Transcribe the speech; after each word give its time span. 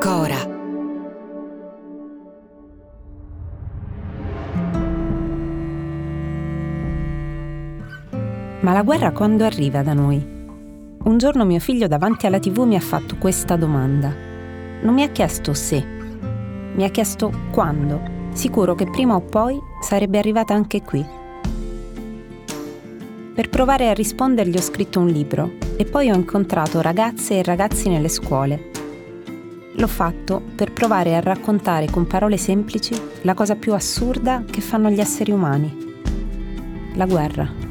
Cora. 0.00 0.52
Ma 8.60 8.72
la 8.72 8.82
guerra 8.82 9.12
quando 9.12 9.44
arriva 9.44 9.82
da 9.82 9.92
noi? 9.92 10.32
Un 11.04 11.18
giorno 11.18 11.44
mio 11.44 11.60
figlio 11.60 11.86
davanti 11.86 12.26
alla 12.26 12.38
tv 12.38 12.60
mi 12.60 12.76
ha 12.76 12.80
fatto 12.80 13.16
questa 13.16 13.56
domanda. 13.56 14.10
Non 14.82 14.94
mi 14.94 15.02
ha 15.02 15.08
chiesto 15.10 15.52
se, 15.52 15.84
mi 16.74 16.82
ha 16.82 16.88
chiesto 16.88 17.30
quando. 17.52 18.00
Sicuro 18.32 18.74
che 18.74 18.86
prima 18.86 19.14
o 19.14 19.20
poi 19.20 19.60
sarebbe 19.80 20.18
arrivata 20.18 20.54
anche 20.54 20.82
qui. 20.82 21.23
Per 23.34 23.48
provare 23.48 23.88
a 23.88 23.94
rispondergli 23.94 24.56
ho 24.56 24.60
scritto 24.60 25.00
un 25.00 25.08
libro 25.08 25.54
e 25.76 25.84
poi 25.84 26.08
ho 26.08 26.14
incontrato 26.14 26.80
ragazze 26.80 27.38
e 27.38 27.42
ragazzi 27.42 27.88
nelle 27.88 28.08
scuole. 28.08 28.70
L'ho 29.72 29.88
fatto 29.88 30.40
per 30.54 30.72
provare 30.72 31.16
a 31.16 31.20
raccontare 31.20 31.90
con 31.90 32.06
parole 32.06 32.36
semplici 32.36 32.94
la 33.22 33.34
cosa 33.34 33.56
più 33.56 33.74
assurda 33.74 34.44
che 34.48 34.60
fanno 34.60 34.88
gli 34.88 35.00
esseri 35.00 35.32
umani. 35.32 35.96
La 36.94 37.06
guerra. 37.06 37.63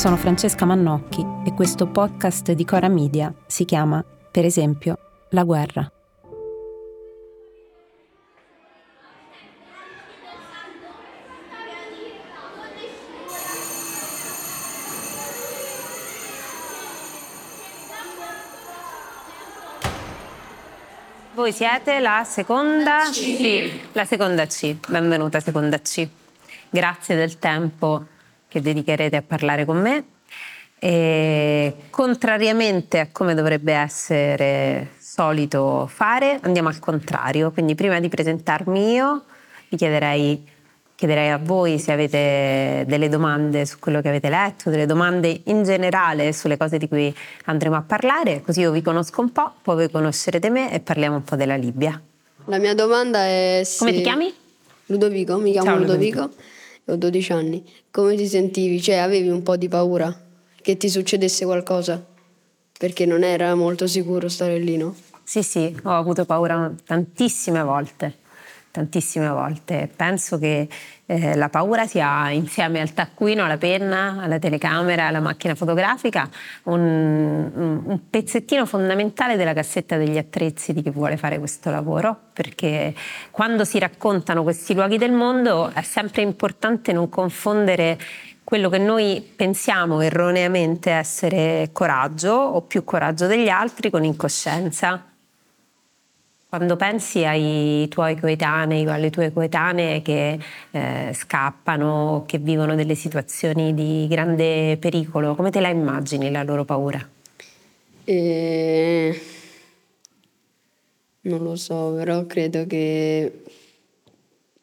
Sono 0.00 0.16
Francesca 0.16 0.64
Mannocchi 0.64 1.22
e 1.44 1.52
questo 1.52 1.86
podcast 1.86 2.52
di 2.52 2.64
Cora 2.64 2.88
Media 2.88 3.30
si 3.46 3.66
chiama, 3.66 4.02
per 4.30 4.46
esempio, 4.46 5.26
La 5.32 5.42
guerra. 5.44 5.92
Voi 21.34 21.52
siete 21.52 22.00
la 22.00 22.24
seconda 22.24 23.00
C. 23.10 23.12
Sì, 23.12 23.80
la 23.92 24.06
seconda 24.06 24.46
C. 24.46 24.76
Benvenuta 24.88 25.40
seconda 25.40 25.78
C. 25.78 26.08
Grazie 26.70 27.16
del 27.16 27.38
tempo 27.38 28.18
che 28.50 28.60
dedicherete 28.60 29.16
a 29.16 29.22
parlare 29.22 29.64
con 29.64 29.80
me. 29.80 30.04
E, 30.78 31.74
contrariamente 31.90 32.98
a 32.98 33.08
come 33.12 33.34
dovrebbe 33.34 33.72
essere 33.72 34.90
solito 34.98 35.86
fare, 35.86 36.38
andiamo 36.42 36.68
al 36.68 36.78
contrario. 36.80 37.52
Quindi 37.52 37.74
prima 37.74 38.00
di 38.00 38.08
presentarmi 38.08 38.92
io, 38.92 39.22
vi 39.68 39.76
chiederei, 39.76 40.44
chiederei 40.96 41.30
a 41.30 41.38
voi 41.38 41.78
se 41.78 41.92
avete 41.92 42.84
delle 42.88 43.08
domande 43.08 43.66
su 43.66 43.78
quello 43.78 44.00
che 44.00 44.08
avete 44.08 44.28
letto, 44.28 44.68
delle 44.68 44.86
domande 44.86 45.42
in 45.44 45.62
generale 45.62 46.32
sulle 46.32 46.56
cose 46.56 46.76
di 46.76 46.88
cui 46.88 47.14
andremo 47.44 47.76
a 47.76 47.82
parlare, 47.82 48.42
così 48.42 48.60
io 48.60 48.72
vi 48.72 48.82
conosco 48.82 49.20
un 49.20 49.30
po', 49.30 49.52
poi 49.62 49.76
voi 49.76 49.90
conoscerete 49.90 50.50
me 50.50 50.72
e 50.72 50.80
parliamo 50.80 51.16
un 51.16 51.22
po' 51.22 51.36
della 51.36 51.56
Libia. 51.56 52.00
La 52.46 52.58
mia 52.58 52.74
domanda 52.74 53.24
è 53.24 53.60
se... 53.64 53.78
Come 53.78 53.92
ti 53.92 54.02
chiami? 54.02 54.34
Ludovico, 54.86 55.38
mi 55.38 55.52
chiamo 55.52 55.68
Ciao, 55.68 55.78
Ludovico. 55.78 56.20
Ludovico 56.20 56.58
12 56.96 57.32
anni. 57.32 57.64
Come 57.90 58.16
ti 58.16 58.26
sentivi? 58.26 58.80
Cioè, 58.80 58.96
avevi 58.96 59.28
un 59.28 59.42
po' 59.42 59.56
di 59.56 59.68
paura 59.68 60.14
che 60.62 60.76
ti 60.76 60.88
succedesse 60.88 61.44
qualcosa? 61.44 62.04
Perché 62.78 63.06
non 63.06 63.24
era 63.24 63.54
molto 63.54 63.86
sicuro 63.86 64.28
stare 64.28 64.58
lì, 64.58 64.76
no? 64.76 64.94
Sì, 65.22 65.42
sì, 65.42 65.76
ho 65.84 65.90
avuto 65.90 66.24
paura 66.24 66.72
tantissime 66.84 67.62
volte 67.62 68.19
tantissime 68.70 69.28
volte. 69.28 69.90
Penso 69.94 70.38
che 70.38 70.68
eh, 71.06 71.34
la 71.34 71.48
paura 71.48 71.86
sia 71.86 72.30
insieme 72.30 72.80
al 72.80 72.92
taccuino, 72.92 73.44
alla 73.44 73.56
penna, 73.56 74.18
alla 74.20 74.38
telecamera, 74.38 75.06
alla 75.06 75.20
macchina 75.20 75.54
fotografica 75.54 76.28
un, 76.64 77.50
un, 77.84 78.00
pezzettino 78.08 78.64
fondamentale 78.66 79.36
della 79.36 79.52
cassetta 79.52 79.96
degli 79.96 80.18
attrezzi 80.18 80.72
di 80.72 80.82
chi 80.82 80.90
vuole 80.90 81.16
fare 81.16 81.38
questo 81.38 81.70
lavoro, 81.70 82.16
perché 82.32 82.94
quando 83.30 83.64
si 83.64 83.78
raccontano 83.78 84.42
questi 84.42 84.74
luoghi 84.74 84.98
del 84.98 85.12
mondo 85.12 85.70
è 85.74 85.82
sempre 85.82 86.22
importante 86.22 86.92
non 86.92 87.08
confondere 87.08 87.98
quello 88.44 88.68
che 88.68 88.78
noi 88.78 89.32
pensiamo 89.36 90.00
erroneamente 90.00 90.90
essere 90.90 91.70
coraggio 91.72 92.32
o 92.32 92.62
più 92.62 92.84
coraggio 92.84 93.26
degli 93.26 93.48
altri 93.48 93.90
con 93.90 94.04
incoscienza 94.04 95.09
quando 96.50 96.74
pensi 96.74 97.24
ai 97.24 97.86
tuoi 97.88 98.18
coetanei 98.18 98.84
o 98.84 98.92
alle 98.92 99.10
tue 99.10 99.32
coetanee 99.32 100.02
che 100.02 100.36
eh, 100.72 101.12
scappano, 101.14 102.24
che 102.26 102.38
vivono 102.38 102.74
delle 102.74 102.96
situazioni 102.96 103.72
di 103.72 104.08
grande 104.10 104.76
pericolo, 104.76 105.36
come 105.36 105.52
te 105.52 105.60
la 105.60 105.68
immagini 105.68 106.28
la 106.28 106.42
loro 106.42 106.64
paura? 106.64 107.08
E... 108.02 109.20
Non 111.22 111.42
lo 111.44 111.54
so, 111.54 111.94
però 111.94 112.26
credo 112.26 112.66
che 112.66 113.42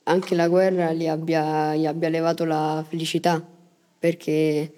anche 0.03 0.35
la 0.35 0.49
guerra 0.49 0.91
gli 0.91 1.07
abbia, 1.07 1.73
gli 1.73 1.85
abbia 1.85 2.09
levato 2.09 2.43
la 2.43 2.83
felicità, 2.85 3.41
perché 3.97 4.73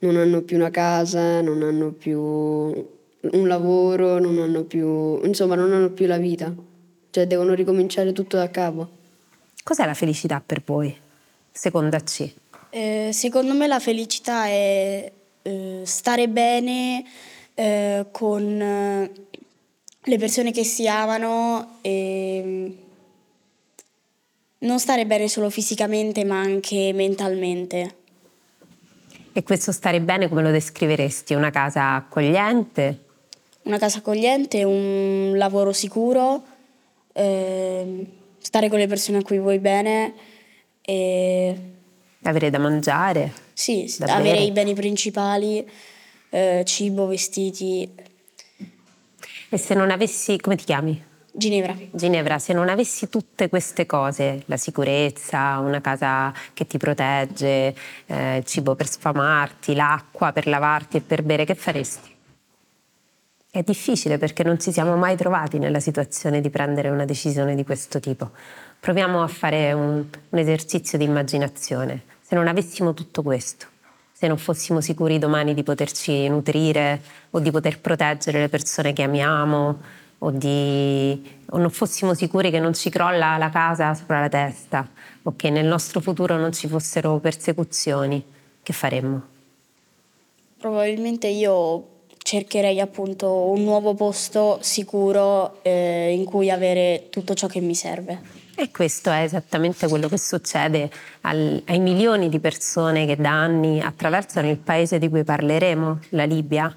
non 0.00 0.16
hanno 0.16 0.42
più 0.42 0.58
una 0.58 0.70
casa, 0.70 1.40
non 1.40 1.62
hanno 1.62 1.92
più 1.92 2.98
un 3.32 3.46
lavoro, 3.46 4.18
non 4.18 4.38
hanno 4.38 4.62
più, 4.64 5.20
insomma, 5.24 5.54
non 5.54 5.72
hanno 5.72 5.90
più 5.90 6.06
la 6.06 6.18
vita, 6.18 6.52
cioè 7.10 7.26
devono 7.26 7.54
ricominciare 7.54 8.12
tutto 8.12 8.36
da 8.36 8.50
capo. 8.50 8.98
Cos'è 9.62 9.84
la 9.84 9.94
felicità 9.94 10.42
per 10.44 10.62
voi, 10.64 10.94
seconda 11.50 12.00
C? 12.00 12.32
Eh, 12.70 13.10
secondo 13.12 13.52
me 13.52 13.66
la 13.66 13.78
felicità 13.78 14.46
è 14.46 15.12
eh, 15.42 15.82
stare 15.84 16.28
bene 16.28 17.04
eh, 17.54 18.06
con 18.10 18.60
eh, 18.60 19.12
le 20.02 20.18
persone 20.18 20.50
che 20.50 20.64
si 20.64 20.88
amano 20.88 21.78
e 21.82 22.42
mm, 22.44 22.70
non 24.60 24.78
stare 24.78 25.04
bene 25.04 25.28
solo 25.28 25.50
fisicamente 25.50 26.24
ma 26.24 26.40
anche 26.40 26.92
mentalmente. 26.94 27.96
E 29.32 29.42
questo 29.42 29.72
stare 29.72 30.00
bene 30.00 30.28
come 30.28 30.42
lo 30.42 30.50
descriveresti? 30.50 31.34
Una 31.34 31.50
casa 31.50 31.94
accogliente? 31.94 33.09
Una 33.62 33.78
casa 33.78 33.98
accogliente, 33.98 34.64
un 34.64 35.32
lavoro 35.36 35.72
sicuro, 35.72 36.42
eh, 37.12 38.06
stare 38.38 38.68
con 38.68 38.78
le 38.78 38.86
persone 38.86 39.18
a 39.18 39.22
cui 39.22 39.38
vuoi 39.38 39.58
bene 39.58 40.14
e... 40.80 41.56
Avere 42.22 42.50
da 42.50 42.58
mangiare? 42.58 43.32
Sì, 43.52 43.94
da 43.98 44.16
avere 44.16 44.36
bere. 44.36 44.44
i 44.44 44.52
beni 44.52 44.74
principali, 44.74 45.66
eh, 46.30 46.62
cibo, 46.66 47.06
vestiti. 47.06 47.88
E 49.48 49.56
se 49.56 49.74
non 49.74 49.90
avessi, 49.90 50.38
come 50.38 50.56
ti 50.56 50.64
chiami? 50.64 51.08
Ginevra. 51.32 51.76
Ginevra, 51.92 52.38
se 52.38 52.52
non 52.52 52.68
avessi 52.68 53.08
tutte 53.08 53.48
queste 53.48 53.86
cose, 53.86 54.42
la 54.46 54.56
sicurezza, 54.56 55.58
una 55.58 55.80
casa 55.80 56.32
che 56.52 56.66
ti 56.66 56.76
protegge, 56.76 57.74
eh, 58.06 58.42
cibo 58.44 58.74
per 58.74 58.88
sfamarti, 58.88 59.74
l'acqua 59.74 60.32
per 60.32 60.46
lavarti 60.46 60.98
e 60.98 61.00
per 61.00 61.22
bere, 61.22 61.44
che 61.44 61.54
faresti? 61.54 62.09
È 63.52 63.62
difficile 63.62 64.16
perché 64.16 64.44
non 64.44 64.60
ci 64.60 64.70
siamo 64.70 64.94
mai 64.94 65.16
trovati 65.16 65.58
nella 65.58 65.80
situazione 65.80 66.40
di 66.40 66.50
prendere 66.50 66.88
una 66.88 67.04
decisione 67.04 67.56
di 67.56 67.64
questo 67.64 67.98
tipo. 67.98 68.30
Proviamo 68.78 69.24
a 69.24 69.26
fare 69.26 69.72
un, 69.72 70.04
un 70.28 70.38
esercizio 70.38 70.96
di 70.96 71.02
immaginazione. 71.02 72.04
Se 72.20 72.36
non 72.36 72.46
avessimo 72.46 72.94
tutto 72.94 73.22
questo, 73.22 73.66
se 74.12 74.28
non 74.28 74.38
fossimo 74.38 74.80
sicuri 74.80 75.18
domani 75.18 75.52
di 75.52 75.64
poterci 75.64 76.28
nutrire 76.28 77.02
o 77.30 77.40
di 77.40 77.50
poter 77.50 77.80
proteggere 77.80 78.38
le 78.38 78.48
persone 78.48 78.92
che 78.92 79.02
amiamo 79.02 79.80
o, 80.18 80.30
di, 80.30 81.40
o 81.46 81.58
non 81.58 81.70
fossimo 81.70 82.14
sicuri 82.14 82.52
che 82.52 82.60
non 82.60 82.72
ci 82.72 82.88
crolla 82.88 83.36
la 83.36 83.50
casa 83.50 83.94
sopra 83.94 84.20
la 84.20 84.28
testa 84.28 84.88
o 85.22 85.34
che 85.34 85.50
nel 85.50 85.66
nostro 85.66 85.98
futuro 85.98 86.36
non 86.36 86.52
ci 86.52 86.68
fossero 86.68 87.18
persecuzioni, 87.18 88.24
che 88.62 88.72
faremmo? 88.72 89.22
Probabilmente 90.56 91.26
io 91.26 91.98
cercherei 92.30 92.78
appunto 92.78 93.50
un 93.50 93.64
nuovo 93.64 93.94
posto 93.94 94.58
sicuro 94.60 95.58
eh, 95.62 96.12
in 96.12 96.24
cui 96.24 96.48
avere 96.48 97.08
tutto 97.10 97.34
ciò 97.34 97.48
che 97.48 97.60
mi 97.60 97.74
serve. 97.74 98.20
E 98.54 98.70
questo 98.70 99.10
è 99.10 99.22
esattamente 99.22 99.88
quello 99.88 100.06
che 100.06 100.16
succede 100.16 100.88
al, 101.22 101.60
ai 101.66 101.80
milioni 101.80 102.28
di 102.28 102.38
persone 102.38 103.04
che 103.04 103.16
da 103.16 103.30
anni 103.30 103.80
attraversano 103.80 104.48
il 104.48 104.58
paese 104.58 105.00
di 105.00 105.08
cui 105.08 105.24
parleremo, 105.24 105.98
la 106.10 106.22
Libia, 106.22 106.72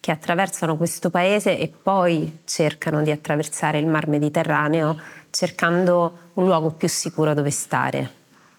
che 0.00 0.10
attraversano 0.10 0.78
questo 0.78 1.10
paese 1.10 1.58
e 1.58 1.68
poi 1.68 2.38
cercano 2.46 3.02
di 3.02 3.10
attraversare 3.10 3.78
il 3.78 3.86
Mar 3.86 4.08
Mediterraneo 4.08 4.98
cercando 5.28 6.30
un 6.34 6.46
luogo 6.46 6.70
più 6.70 6.88
sicuro 6.88 7.34
dove 7.34 7.50
stare. 7.50 8.10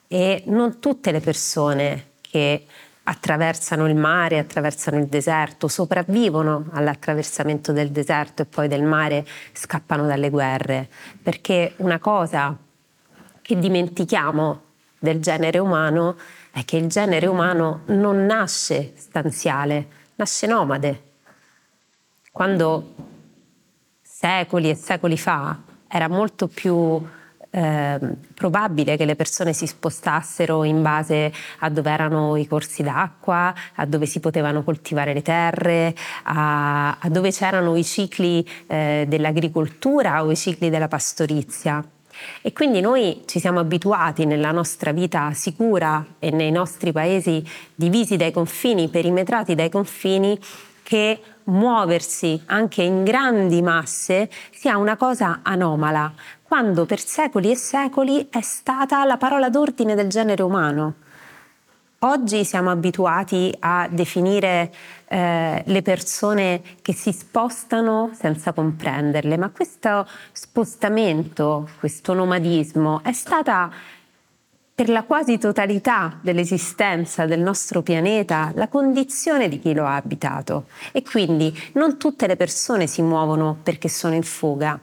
E 0.07 0.43
non 0.45 0.79
tutte 0.79 1.11
le 1.11 1.21
persone 1.21 2.09
che 2.21 2.65
attraversano 3.07 3.87
il 3.87 3.95
mare, 3.95 4.39
attraversano 4.39 4.97
il 4.97 5.05
deserto, 5.05 5.67
sopravvivono 5.67 6.65
all'attraversamento 6.71 7.71
del 7.71 7.91
deserto 7.91 8.41
e 8.41 8.45
poi 8.45 8.67
del 8.67 8.83
mare 8.83 9.25
scappano 9.53 10.07
dalle 10.07 10.29
guerre, 10.29 10.89
perché 11.21 11.73
una 11.77 11.99
cosa 11.99 12.57
che 13.41 13.59
dimentichiamo 13.59 14.61
del 14.97 15.21
genere 15.21 15.59
umano 15.59 16.15
è 16.51 16.65
che 16.65 16.77
il 16.77 16.87
genere 16.87 17.27
umano 17.27 17.81
non 17.87 18.25
nasce 18.25 18.93
stanziale, 18.95 19.87
nasce 20.15 20.47
nomade. 20.47 21.03
Quando 22.31 22.95
secoli 24.01 24.69
e 24.71 24.75
secoli 24.75 25.17
fa 25.17 25.61
era 25.87 26.07
molto 26.07 26.47
più 26.47 27.05
eh, 27.55 27.99
probabile 28.33 28.97
che 28.97 29.05
le 29.05 29.15
persone 29.15 29.53
si 29.53 29.65
spostassero 29.65 30.65
in 30.65 30.81
base 30.81 31.31
a 31.59 31.69
dove 31.69 31.89
erano 31.89 32.35
i 32.35 32.47
corsi 32.47 32.83
d'acqua, 32.83 33.53
a 33.75 33.85
dove 33.85 34.05
si 34.05 34.19
potevano 34.19 34.61
coltivare 34.63 35.13
le 35.13 35.21
terre, 35.21 35.95
a, 36.23 36.97
a 36.99 37.09
dove 37.09 37.31
c'erano 37.31 37.77
i 37.77 37.85
cicli 37.85 38.45
eh, 38.67 39.05
dell'agricoltura 39.07 40.21
o 40.23 40.31
i 40.31 40.35
cicli 40.35 40.69
della 40.69 40.89
pastorizia. 40.89 41.81
E 42.41 42.51
quindi 42.51 42.81
noi 42.81 43.23
ci 43.25 43.39
siamo 43.39 43.59
abituati 43.59 44.25
nella 44.25 44.51
nostra 44.51 44.91
vita 44.91 45.31
sicura 45.33 46.05
e 46.19 46.31
nei 46.31 46.51
nostri 46.51 46.91
paesi 46.91 47.41
divisi 47.73 48.17
dai 48.17 48.31
confini, 48.31 48.89
perimetrati 48.89 49.55
dai 49.55 49.69
confini, 49.69 50.37
che 50.83 51.19
muoversi 51.45 52.41
anche 52.45 52.83
in 52.83 53.03
grandi 53.03 53.61
masse 53.61 54.29
sia 54.51 54.77
una 54.77 54.95
cosa 54.95 55.39
anomala, 55.41 56.13
quando 56.55 56.85
per 56.85 57.05
secoli 57.05 57.51
e 57.51 57.57
secoli 57.57 58.29
è 58.31 58.39
stata 58.39 59.03
la 59.03 59.17
parola 59.17 59.49
d'ordine 59.49 59.93
del 59.93 60.07
genere 60.07 60.41
umano. 60.41 60.93
Oggi 61.99 62.45
siamo 62.45 62.69
abituati 62.69 63.53
a 63.59 63.89
definire 63.91 64.73
eh, 65.09 65.61
le 65.65 65.81
persone 65.81 66.61
che 66.81 66.93
si 66.93 67.11
spostano 67.11 68.11
senza 68.13 68.53
comprenderle, 68.53 69.35
ma 69.35 69.49
questo 69.49 70.07
spostamento, 70.31 71.67
questo 71.77 72.13
nomadismo 72.13 73.01
è 73.03 73.11
stata 73.11 73.69
per 74.73 74.87
la 74.87 75.03
quasi 75.03 75.37
totalità 75.37 76.17
dell'esistenza 76.21 77.25
del 77.25 77.41
nostro 77.41 77.81
pianeta 77.81 78.53
la 78.55 78.69
condizione 78.69 79.49
di 79.49 79.59
chi 79.59 79.73
lo 79.73 79.85
ha 79.85 79.97
abitato 79.97 80.67
e 80.93 81.03
quindi 81.03 81.53
non 81.73 81.97
tutte 81.97 82.27
le 82.27 82.37
persone 82.37 82.87
si 82.87 83.01
muovono 83.01 83.57
perché 83.61 83.89
sono 83.89 84.15
in 84.15 84.23
fuga. 84.23 84.79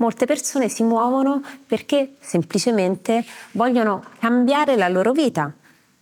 Molte 0.00 0.24
persone 0.24 0.70
si 0.70 0.82
muovono 0.82 1.42
perché 1.66 2.14
semplicemente 2.20 3.22
vogliono 3.52 4.02
cambiare 4.18 4.74
la 4.74 4.88
loro 4.88 5.12
vita, 5.12 5.52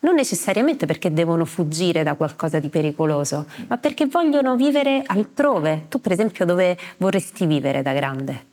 non 0.00 0.14
necessariamente 0.14 0.86
perché 0.86 1.12
devono 1.12 1.44
fuggire 1.44 2.04
da 2.04 2.14
qualcosa 2.14 2.60
di 2.60 2.68
pericoloso, 2.68 3.46
ma 3.66 3.76
perché 3.76 4.06
vogliono 4.06 4.54
vivere 4.54 5.02
altrove. 5.04 5.86
Tu 5.88 6.00
per 6.00 6.12
esempio 6.12 6.44
dove 6.44 6.78
vorresti 6.98 7.44
vivere 7.46 7.82
da 7.82 7.92
grande? 7.92 8.46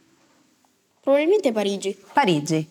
Probabilmente 1.00 1.52
Parigi. 1.52 1.96
Parigi. 2.12 2.68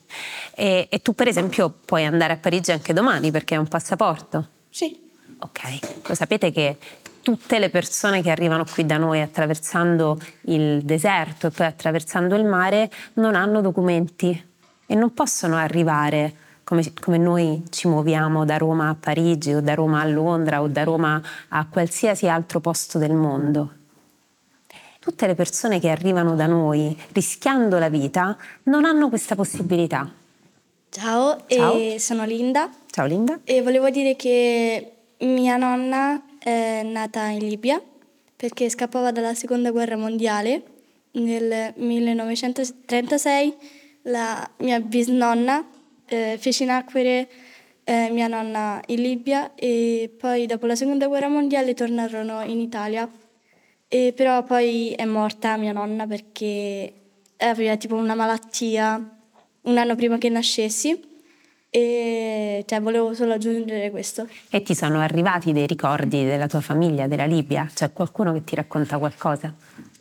E, 0.57 0.89
e, 0.91 0.99
tu 1.01 1.15
per 1.15 1.29
esempio 1.29 1.73
puoi 1.85 2.05
andare 2.05 2.33
a 2.33 2.37
Parigi 2.39 2.73
anche 2.73 2.93
domani 2.93 3.31
perché 3.31 3.55
hai 3.55 3.61
un 3.61 3.69
passaporto? 3.69 4.49
Sì. 4.69 5.01
Ok, 5.39 6.09
lo 6.09 6.15
sapete 6.17 6.51
che 6.51 6.77
tutte 7.25 7.59
le 7.59 7.71
persone 7.71 8.21
che 8.23 8.31
arrivano 8.31 8.67
qui 8.71 8.85
da 8.85 8.99
noi 8.99 9.23
attraversando 9.23 10.19
il 10.43 10.83
deserto 10.83 11.47
e 11.47 11.51
poi 11.51 11.67
attraversando 11.67 12.37
il 12.37 12.45
mare 12.45 12.91
non 13.15 13.35
hanno 13.35 13.63
documenti 13.63 14.47
e 14.85 14.95
non 14.95 15.15
possono 15.15 15.57
arrivare 15.57 16.35
come, 16.65 16.93
come, 17.01 17.17
noi 17.17 17.65
ci 17.71 17.89
muoviamo 17.89 18.45
da 18.45 18.59
Roma 18.59 18.91
a 18.91 18.95
Parigi 18.95 19.55
o 19.55 19.63
da 19.63 19.75
Roma 19.75 20.03
a 20.03 20.05
Londra 20.05 20.61
o 20.61 20.69
da 20.69 20.85
Roma 20.85 21.21
a 21.49 21.67
qualsiasi 21.67 22.29
altro 22.29 22.61
posto 22.61 22.99
del 22.99 23.15
mondo. 23.15 23.73
Tutte 25.01 25.27
le 25.27 25.35
persone 25.35 25.81
che 25.81 25.89
arrivano 25.89 26.35
da 26.35 26.47
noi 26.47 26.95
rischiando 27.13 27.79
la 27.79 27.89
vita 27.89 28.37
non 28.65 28.85
hanno 28.85 29.09
questa 29.09 29.35
possibilità. 29.35 30.11
Ciao, 30.91 31.39
Ciao. 31.47 31.99
sono 31.99 32.25
Linda. 32.27 32.69
Ciao 32.91 33.07
Linda. 33.07 33.41
E 33.45 33.63
volevo 33.63 33.89
dire 33.89 34.15
che 34.15 34.93
mia 35.21 35.57
nonna 35.57 36.21
è 36.45 36.83
nata 36.83 37.29
in 37.29 37.49
Libia 37.49 37.83
perché 38.37 38.69
scappava 38.69 39.11
dalla 39.11 39.33
seconda 39.33 39.71
guerra 39.71 39.97
mondiale. 39.97 40.63
Nel 41.13 41.73
1936 41.77 43.55
la 44.03 44.47
mia 44.59 44.79
bisnonna 44.81 45.67
eh, 46.05 46.37
feci 46.39 46.67
nacquere 46.67 47.31
eh, 47.85 48.11
mia 48.11 48.27
nonna 48.27 48.83
in 48.89 49.01
Libia 49.01 49.55
e 49.55 50.15
poi 50.19 50.45
dopo 50.45 50.67
la 50.67 50.75
seconda 50.75 51.07
guerra 51.07 51.29
mondiale 51.29 51.73
tornarono 51.73 52.43
in 52.43 52.61
Italia. 52.61 53.11
E 53.89 54.13
però 54.15 54.43
poi 54.43 54.91
è 54.91 55.07
morta 55.07 55.57
mia 55.57 55.73
nonna 55.73 56.07
perché 56.07 56.93
aveva 57.39 57.77
tipo 57.79 57.95
una 57.95 58.15
malattia 58.15 59.19
un 59.63 59.79
anno 59.79 59.95
prima 59.95 60.19
che 60.19 60.29
nascessi 60.29 61.14
e 61.77 62.65
cioè, 62.69 62.81
volevo 62.81 63.15
solo 63.15 63.33
aggiungere 63.33 63.91
questo. 63.91 64.29
E 64.49 64.63
ti 64.63 64.77
sono 64.77 65.01
arrivati 65.01 65.53
dei 65.53 65.67
ricordi 65.67 66.25
della 66.25 66.47
tua 66.47 66.61
famiglia, 66.61 67.09
della 67.09 67.25
Libia? 67.25 67.69
C'è 67.75 67.93
qualcuno 67.93 68.33
che 68.33 68.45
ti 68.45 68.55
racconta 68.55 68.97
qualcosa? 68.97 69.53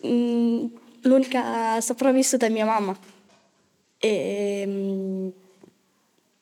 Mm, 0.06 0.66
l'unica 1.02 1.82
sopravvissuta 1.82 2.46
è 2.46 2.50
mia 2.50 2.66
mamma. 2.66 2.96
E, 3.98 4.64
mm, 4.68 5.28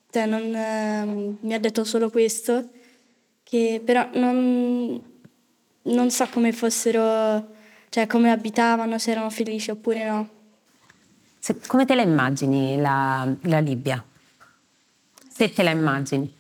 cioè 0.09 0.25
non, 0.25 0.53
eh, 0.53 1.37
mi 1.39 1.53
ha 1.53 1.59
detto 1.61 1.85
solo 1.85 2.09
questo, 2.09 2.67
che 3.41 3.81
però 3.85 4.09
non, 4.15 5.01
non 5.83 6.11
so 6.11 6.27
come 6.29 6.51
fossero, 6.51 7.47
cioè 7.87 8.05
come 8.05 8.31
abitavano, 8.31 8.97
se 8.97 9.11
erano 9.11 9.29
felici 9.29 9.71
oppure 9.71 10.09
no. 10.09 10.29
Se, 11.39 11.57
come 11.67 11.85
te 11.85 11.95
la 11.95 12.01
immagini 12.01 12.75
la, 12.75 13.33
la 13.43 13.59
Libia? 13.59 14.03
Se 15.33 15.51
te 15.51 15.63
la 15.63 15.71
immagini? 15.71 16.31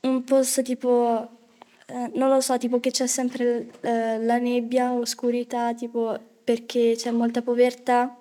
Un 0.00 0.24
posto 0.24 0.62
tipo, 0.62 1.28
eh, 1.86 2.10
non 2.14 2.28
lo 2.28 2.40
so, 2.40 2.58
tipo 2.58 2.80
che 2.80 2.90
c'è 2.90 3.06
sempre 3.06 3.70
eh, 3.80 4.18
la 4.18 4.38
nebbia, 4.38 4.92
oscurità, 4.92 5.74
tipo 5.74 6.18
perché 6.42 6.94
c'è 6.96 7.10
molta 7.10 7.42
povertà, 7.42 8.16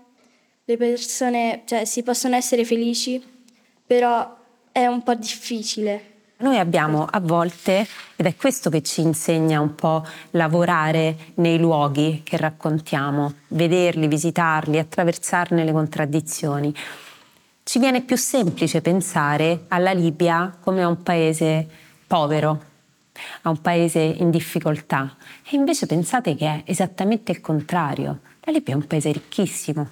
le 0.65 0.77
persone, 0.77 1.63
cioè 1.65 1.85
si 1.85 2.03
possono 2.03 2.35
essere 2.35 2.65
felici, 2.65 3.21
però 3.85 4.37
è 4.71 4.85
un 4.85 5.01
po' 5.01 5.15
difficile. 5.15 6.09
Noi 6.37 6.57
abbiamo 6.57 7.05
a 7.09 7.19
volte, 7.19 7.87
ed 8.15 8.25
è 8.25 8.35
questo 8.35 8.69
che 8.69 8.81
ci 8.81 9.01
insegna 9.01 9.59
un 9.59 9.75
po' 9.75 10.03
lavorare 10.31 11.15
nei 11.35 11.59
luoghi 11.59 12.21
che 12.23 12.37
raccontiamo, 12.37 13.33
vederli, 13.49 14.07
visitarli, 14.07 14.79
attraversarne 14.79 15.63
le 15.63 15.71
contraddizioni. 15.71 16.73
Ci 17.71 17.79
viene 17.79 18.01
più 18.01 18.17
semplice 18.17 18.81
pensare 18.81 19.63
alla 19.69 19.93
Libia 19.93 20.57
come 20.59 20.83
a 20.83 20.89
un 20.89 21.03
paese 21.03 21.65
povero, 22.05 22.63
a 23.43 23.49
un 23.49 23.61
paese 23.61 24.01
in 24.01 24.29
difficoltà. 24.29 25.15
E 25.49 25.55
invece 25.55 25.85
pensate 25.85 26.35
che 26.35 26.47
è 26.47 26.63
esattamente 26.65 27.31
il 27.31 27.39
contrario. 27.39 28.19
La 28.41 28.51
Libia 28.51 28.73
è 28.73 28.75
un 28.75 28.85
paese 28.85 29.13
ricchissimo, 29.13 29.89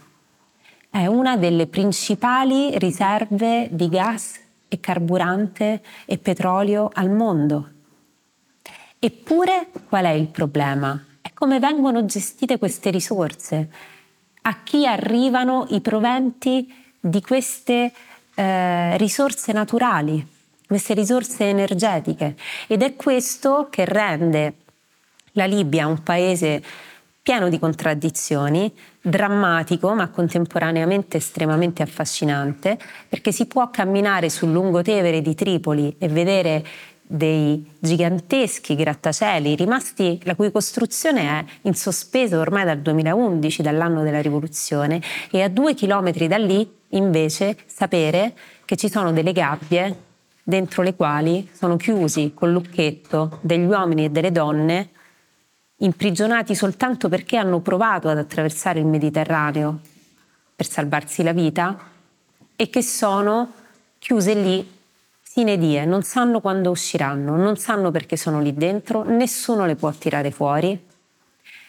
è 0.89 1.05
una 1.05 1.38
delle 1.38 1.67
principali 1.67 2.77
riserve 2.77 3.69
di 3.71 3.88
gas 3.88 4.38
e 4.67 4.81
carburante 4.81 5.81
e 6.03 6.17
petrolio 6.17 6.89
al 6.91 7.09
mondo. 7.09 7.69
Eppure 9.00 9.69
qual 9.88 10.03
è 10.03 10.12
il 10.12 10.27
problema? 10.27 11.01
È 11.21 11.31
come 11.33 11.59
vengono 11.59 12.03
gestite 12.03 12.57
queste 12.57 12.89
risorse, 12.89 13.69
a 14.41 14.63
chi 14.63 14.86
arrivano 14.86 15.65
i 15.69 15.79
proventi 15.79 16.88
di 17.00 17.22
queste 17.22 17.91
eh, 18.36 18.98
risorse 18.98 19.51
naturali, 19.51 20.25
queste 20.68 20.94
risorse 20.94 21.46
energetiche. 21.46 22.36
Ed 22.68 22.82
è 22.82 22.96
questo 22.96 23.68
che 23.70 23.86
rende 23.86 24.53
la 25.34 25.46
Libia 25.46 25.88
un 25.88 26.03
paese 26.03 26.63
pieno 27.22 27.50
di 27.50 27.60
contraddizioni, 27.60 28.74
drammatico 29.01 29.94
ma 29.94 30.10
contemporaneamente 30.10 31.18
estremamente 31.18 31.84
affascinante, 31.84 32.77
perché 33.08 33.32
si 33.32 33.46
può 33.46 33.70
camminare 33.70 34.29
sul 34.29 34.51
lungotevere 34.51 35.22
di 35.22 35.36
Tripoli 35.36 35.96
e 36.00 36.08
vedere 36.08 36.65
dei 37.12 37.68
giganteschi 37.80 38.75
grattacieli 38.75 39.56
rimasti, 39.56 40.22
la 40.25 40.36
cui 40.36 40.51
costruzione 40.51 41.22
è 41.22 41.46
in 41.63 41.74
sospeso 41.74 42.38
ormai 42.38 42.66
dal 42.66 42.78
2011, 42.82 43.63
dall'anno 43.63 44.04
della 44.04 44.22
rivoluzione, 44.22 45.01
e 45.32 45.42
a 45.42 45.50
due 45.50 45.74
chilometri 45.74 46.28
da 46.28 46.38
lì 46.38 46.72
invece 46.89 47.58
sapere 47.66 48.36
che 48.63 48.75
ci 48.75 48.92
sono 48.92 49.12
delle 49.12 49.32
gabbie 49.32 50.04
dentro 50.44 50.84
le 50.84 50.94
quali 50.94 51.50
sono 51.51 51.78
chiusi 51.78 52.34
col 52.36 52.51
lucchetto 52.51 53.39
degli 53.42 53.66
uomini 53.66 54.06
e 54.06 54.10
delle 54.10 54.32
donne 54.32 54.89
imprigionati 55.78 56.54
soltanto 56.54 57.10
perché 57.10 57.38
hanno 57.38 57.60
provato 57.60 58.08
ad 58.08 58.20
attraversare 58.20 58.78
il 58.78 58.86
Mediterraneo 58.86 59.80
per 60.56 60.68
salvarsi 60.68 61.24
la 61.24 61.34
vita 61.34 61.75
e 62.56 62.70
che 62.70 62.84
sono 62.84 63.51
chiuse 63.98 64.36
lì 64.36 64.78
sine 65.39 65.58
die, 65.58 65.86
non 65.86 66.03
sanno 66.03 66.41
quando 66.41 66.69
usciranno, 66.69 67.38
non 67.38 67.55
sanno 67.55 67.91
perché 67.91 68.17
sono 68.17 68.41
lì 68.41 68.53
dentro, 68.53 69.03
nessuno 69.03 69.65
le 69.65 69.77
può 69.77 69.89
tirare 69.91 70.31
fuori 70.31 70.88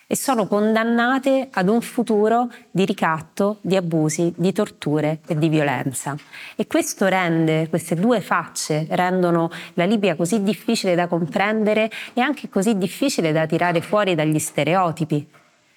e 0.08 0.16
sono 0.16 0.48
condannate 0.48 1.50
ad 1.52 1.68
un 1.68 1.80
futuro 1.80 2.50
di 2.68 2.84
ricatto, 2.84 3.58
di 3.60 3.76
abusi, 3.76 4.34
di 4.36 4.52
torture 4.52 5.20
e 5.24 5.38
di 5.38 5.48
violenza. 5.48 6.16
E 6.56 6.66
questo 6.66 7.06
rende, 7.06 7.68
queste 7.68 7.94
due 7.94 8.20
facce 8.20 8.88
rendono 8.90 9.48
la 9.74 9.84
Libia 9.84 10.16
così 10.16 10.42
difficile 10.42 10.96
da 10.96 11.06
comprendere 11.06 11.88
e 12.12 12.20
anche 12.20 12.48
così 12.48 12.76
difficile 12.76 13.30
da 13.30 13.46
tirare 13.46 13.80
fuori 13.80 14.16
dagli 14.16 14.40
stereotipi. 14.40 15.28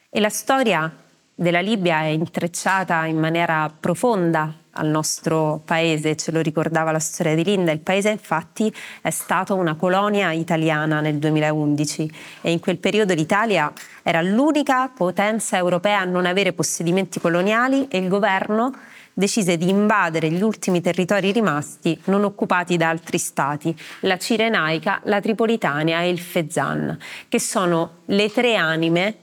E 0.09 0.19
la 0.19 0.29
storia 0.29 0.91
della 1.35 1.61
Libia 1.61 2.01
è 2.01 2.07
intrecciata 2.07 3.05
in 3.05 3.17
maniera 3.17 3.71
profonda 3.77 4.53
al 4.75 4.87
nostro 4.87 5.61
paese, 5.65 6.15
ce 6.15 6.31
lo 6.31 6.41
ricordava 6.41 6.91
la 6.91 6.99
storia 6.99 7.35
di 7.35 7.43
Linda, 7.43 7.71
il 7.71 7.79
paese 7.79 8.09
infatti 8.09 8.73
è 9.01 9.09
stato 9.09 9.55
una 9.55 9.75
colonia 9.75 10.31
italiana 10.31 10.99
nel 10.99 11.17
2011 11.17 12.11
e 12.41 12.51
in 12.51 12.59
quel 12.59 12.77
periodo 12.77 13.13
l'Italia 13.13 13.71
era 14.01 14.21
l'unica 14.21 14.89
potenza 14.89 15.57
europea 15.57 15.99
a 15.99 16.05
non 16.05 16.25
avere 16.25 16.53
possedimenti 16.53 17.19
coloniali 17.19 17.87
e 17.87 17.99
il 17.99 18.07
governo 18.07 18.73
decise 19.13 19.57
di 19.57 19.69
invadere 19.69 20.31
gli 20.31 20.41
ultimi 20.41 20.81
territori 20.81 21.31
rimasti 21.31 21.99
non 22.05 22.23
occupati 22.23 22.77
da 22.77 22.89
altri 22.89 23.19
stati, 23.19 23.75
la 24.01 24.17
Cirenaica, 24.17 25.01
la 25.03 25.21
Tripolitania 25.21 26.01
e 26.01 26.09
il 26.09 26.19
Fezzan, 26.19 26.97
che 27.29 27.39
sono 27.39 27.97
le 28.05 28.31
tre 28.31 28.55
anime 28.55 29.17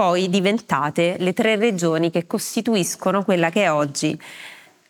poi 0.00 0.30
diventate 0.30 1.16
le 1.18 1.34
tre 1.34 1.56
regioni 1.56 2.08
che 2.08 2.26
costituiscono 2.26 3.22
quella 3.22 3.50
che 3.50 3.64
è 3.64 3.70
oggi 3.70 4.18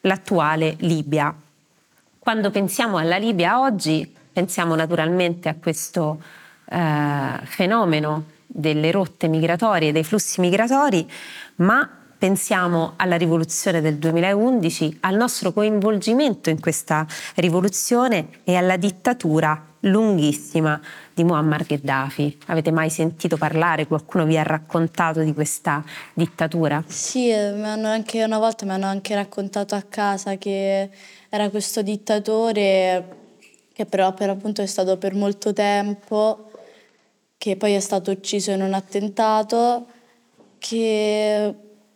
l'attuale 0.02 0.76
Libia. 0.78 1.34
Quando 2.16 2.52
pensiamo 2.52 2.96
alla 2.96 3.16
Libia 3.16 3.58
oggi, 3.58 4.08
pensiamo 4.32 4.76
naturalmente 4.76 5.48
a 5.48 5.56
questo 5.60 6.22
eh, 6.64 7.40
fenomeno 7.42 8.26
delle 8.46 8.92
rotte 8.92 9.26
migratorie, 9.26 9.90
dei 9.90 10.04
flussi 10.04 10.40
migratori, 10.40 11.04
ma 11.56 11.90
pensiamo 12.16 12.92
alla 12.94 13.16
rivoluzione 13.16 13.80
del 13.80 13.96
2011, 13.96 14.98
al 15.00 15.16
nostro 15.16 15.52
coinvolgimento 15.52 16.50
in 16.50 16.60
questa 16.60 17.04
rivoluzione 17.34 18.28
e 18.44 18.54
alla 18.54 18.76
dittatura 18.76 19.69
lunghissima 19.80 20.80
di 21.14 21.24
Muammar 21.24 21.64
Gheddafi. 21.64 22.38
Avete 22.46 22.70
mai 22.70 22.90
sentito 22.90 23.36
parlare? 23.36 23.86
Qualcuno 23.86 24.24
vi 24.24 24.36
ha 24.36 24.42
raccontato 24.42 25.20
di 25.20 25.32
questa 25.32 25.84
dittatura? 26.14 26.82
Sì, 26.86 27.28
eh, 27.28 27.62
anche, 27.62 28.24
una 28.24 28.38
volta 28.38 28.64
mi 28.64 28.72
hanno 28.72 28.86
anche 28.86 29.14
raccontato 29.14 29.74
a 29.74 29.82
casa 29.88 30.36
che 30.36 30.90
era 31.28 31.48
questo 31.50 31.82
dittatore 31.82 33.18
che 33.80 33.86
però 33.86 34.12
per 34.12 34.28
appunto 34.28 34.60
è 34.60 34.66
stato 34.66 34.98
per 34.98 35.14
molto 35.14 35.54
tempo, 35.54 36.50
che 37.38 37.56
poi 37.56 37.72
è 37.72 37.80
stato 37.80 38.10
ucciso 38.10 38.50
in 38.50 38.60
un 38.60 38.74
attentato, 38.74 39.86
che 40.58 41.54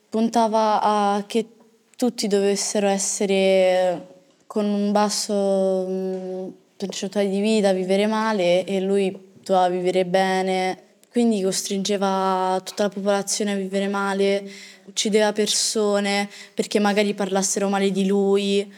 puntava 0.09 0.81
a 0.81 1.25
che 1.27 1.47
tutti 1.95 2.27
dovessero 2.27 2.87
essere 2.87 4.23
con 4.47 4.65
un 4.65 4.93
basso 4.93 6.53
percentuale 6.77 7.29
di 7.29 7.41
vita, 7.41 7.73
vivere 7.73 8.07
male 8.07 8.65
e 8.65 8.81
lui 8.81 9.33
doveva 9.43 9.69
vivere 9.69 10.05
bene, 10.05 10.79
quindi 11.11 11.43
costringeva 11.43 12.61
tutta 12.65 12.85
la 12.85 12.89
popolazione 12.89 13.53
a 13.53 13.57
vivere 13.57 13.89
male, 13.89 14.51
uccideva 14.87 15.33
persone 15.33 16.29
perché 16.55 16.79
magari 16.79 17.15
parlassero 17.15 17.69
male 17.69 17.91
di 17.91 18.07
lui, 18.07 18.73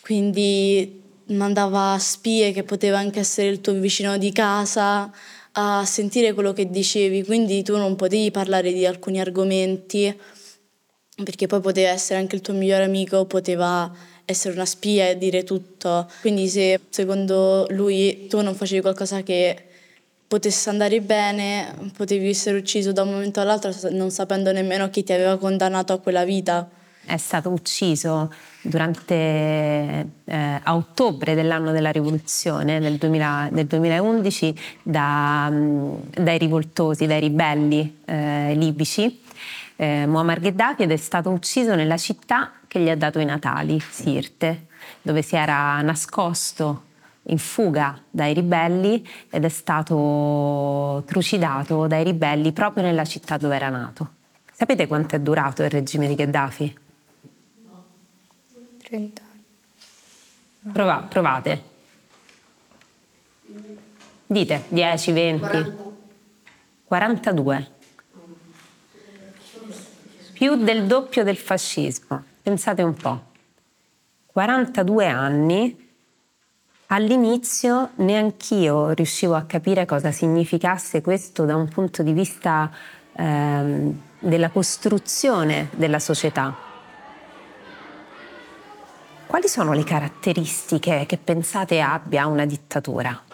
quindi 0.00 1.02
mandava 1.26 1.96
spie 1.98 2.52
che 2.52 2.62
poteva 2.62 2.98
anche 2.98 3.20
essere 3.20 3.48
il 3.48 3.60
tuo 3.60 3.72
vicino 3.74 4.16
di 4.16 4.32
casa 4.32 5.10
a 5.52 5.84
sentire 5.84 6.34
quello 6.34 6.52
che 6.52 6.68
dicevi, 6.68 7.24
quindi 7.24 7.62
tu 7.62 7.76
non 7.76 7.96
potevi 7.96 8.30
parlare 8.30 8.72
di 8.72 8.84
alcuni 8.84 9.20
argomenti 9.20 10.14
perché 11.22 11.46
poi 11.46 11.60
poteva 11.60 11.90
essere 11.90 12.18
anche 12.18 12.36
il 12.36 12.42
tuo 12.42 12.52
migliore 12.52 12.84
amico, 12.84 13.24
poteva 13.24 13.90
essere 14.26 14.54
una 14.54 14.66
spia 14.66 15.08
e 15.08 15.16
dire 15.16 15.44
tutto. 15.44 16.10
Quindi 16.20 16.48
se 16.48 16.80
secondo 16.90 17.66
lui 17.70 18.26
tu 18.28 18.42
non 18.42 18.54
facevi 18.54 18.82
qualcosa 18.82 19.22
che 19.22 19.62
potesse 20.28 20.68
andare 20.68 21.00
bene, 21.00 21.72
potevi 21.96 22.28
essere 22.28 22.58
ucciso 22.58 22.92
da 22.92 23.02
un 23.02 23.12
momento 23.12 23.40
all'altro 23.40 23.72
non 23.90 24.10
sapendo 24.10 24.52
nemmeno 24.52 24.90
chi 24.90 25.04
ti 25.04 25.12
aveva 25.12 25.38
condannato 25.38 25.92
a 25.92 26.00
quella 26.00 26.24
vita. 26.24 26.68
È 27.04 27.16
stato 27.16 27.50
ucciso 27.50 28.34
durante, 28.60 29.14
eh, 29.14 30.60
a 30.60 30.74
ottobre 30.74 31.36
dell'anno 31.36 31.70
della 31.70 31.90
rivoluzione 31.90 32.80
del, 32.80 32.96
2000, 32.96 33.50
del 33.52 33.66
2011 33.66 34.54
da, 34.82 35.48
dai 35.52 36.36
rivoltosi, 36.36 37.06
dai 37.06 37.20
ribelli 37.20 38.00
eh, 38.04 38.54
libici 38.56 39.22
eh, 39.76 40.06
Muammar 40.06 40.40
Gheddafi 40.40 40.82
ed 40.82 40.90
è 40.90 40.96
stato 40.96 41.30
ucciso 41.30 41.74
nella 41.74 41.98
città 41.98 42.52
che 42.68 42.80
gli 42.80 42.88
ha 42.88 42.96
dato 42.96 43.18
i 43.18 43.24
natali, 43.24 43.80
Sirte, 43.80 44.66
dove 45.02 45.22
si 45.22 45.36
era 45.36 45.80
nascosto 45.82 46.84
in 47.28 47.38
fuga 47.38 48.00
dai 48.08 48.34
ribelli 48.34 49.06
ed 49.30 49.44
è 49.44 49.48
stato 49.48 51.02
trucidato 51.06 51.86
dai 51.86 52.04
ribelli 52.04 52.52
proprio 52.52 52.84
nella 52.84 53.04
città 53.04 53.36
dove 53.36 53.56
era 53.56 53.68
nato. 53.68 54.14
Sapete 54.52 54.86
quanto 54.86 55.16
è 55.16 55.20
durato 55.20 55.62
il 55.62 55.70
regime 55.70 56.08
di 56.08 56.14
Gheddafi? 56.14 56.78
No. 57.64 57.84
30 58.82 59.22
anni. 59.22 60.72
Prova, 60.72 61.06
provate. 61.08 61.62
Dite 64.26 64.64
10, 64.68 65.12
20. 65.12 65.46
40. 65.46 65.84
42 66.86 67.70
più 70.36 70.56
del 70.62 70.84
doppio 70.84 71.24
del 71.24 71.38
fascismo. 71.38 72.22
Pensate 72.46 72.82
un 72.82 72.94
po'. 72.94 73.22
42 74.26 75.08
anni, 75.08 75.90
all'inizio 76.86 77.90
neanch'io 77.96 78.90
riuscivo 78.90 79.34
a 79.34 79.42
capire 79.42 79.84
cosa 79.84 80.12
significasse 80.12 81.00
questo 81.00 81.44
da 81.44 81.56
un 81.56 81.66
punto 81.66 82.04
di 82.04 82.12
vista 82.12 82.70
ehm, 83.16 84.00
della 84.20 84.50
costruzione 84.50 85.70
della 85.72 85.98
società. 85.98 86.54
Quali 89.26 89.48
sono 89.48 89.72
le 89.72 89.82
caratteristiche 89.82 91.04
che 91.04 91.18
pensate 91.18 91.80
abbia 91.80 92.28
una 92.28 92.46
dittatura? 92.46 93.25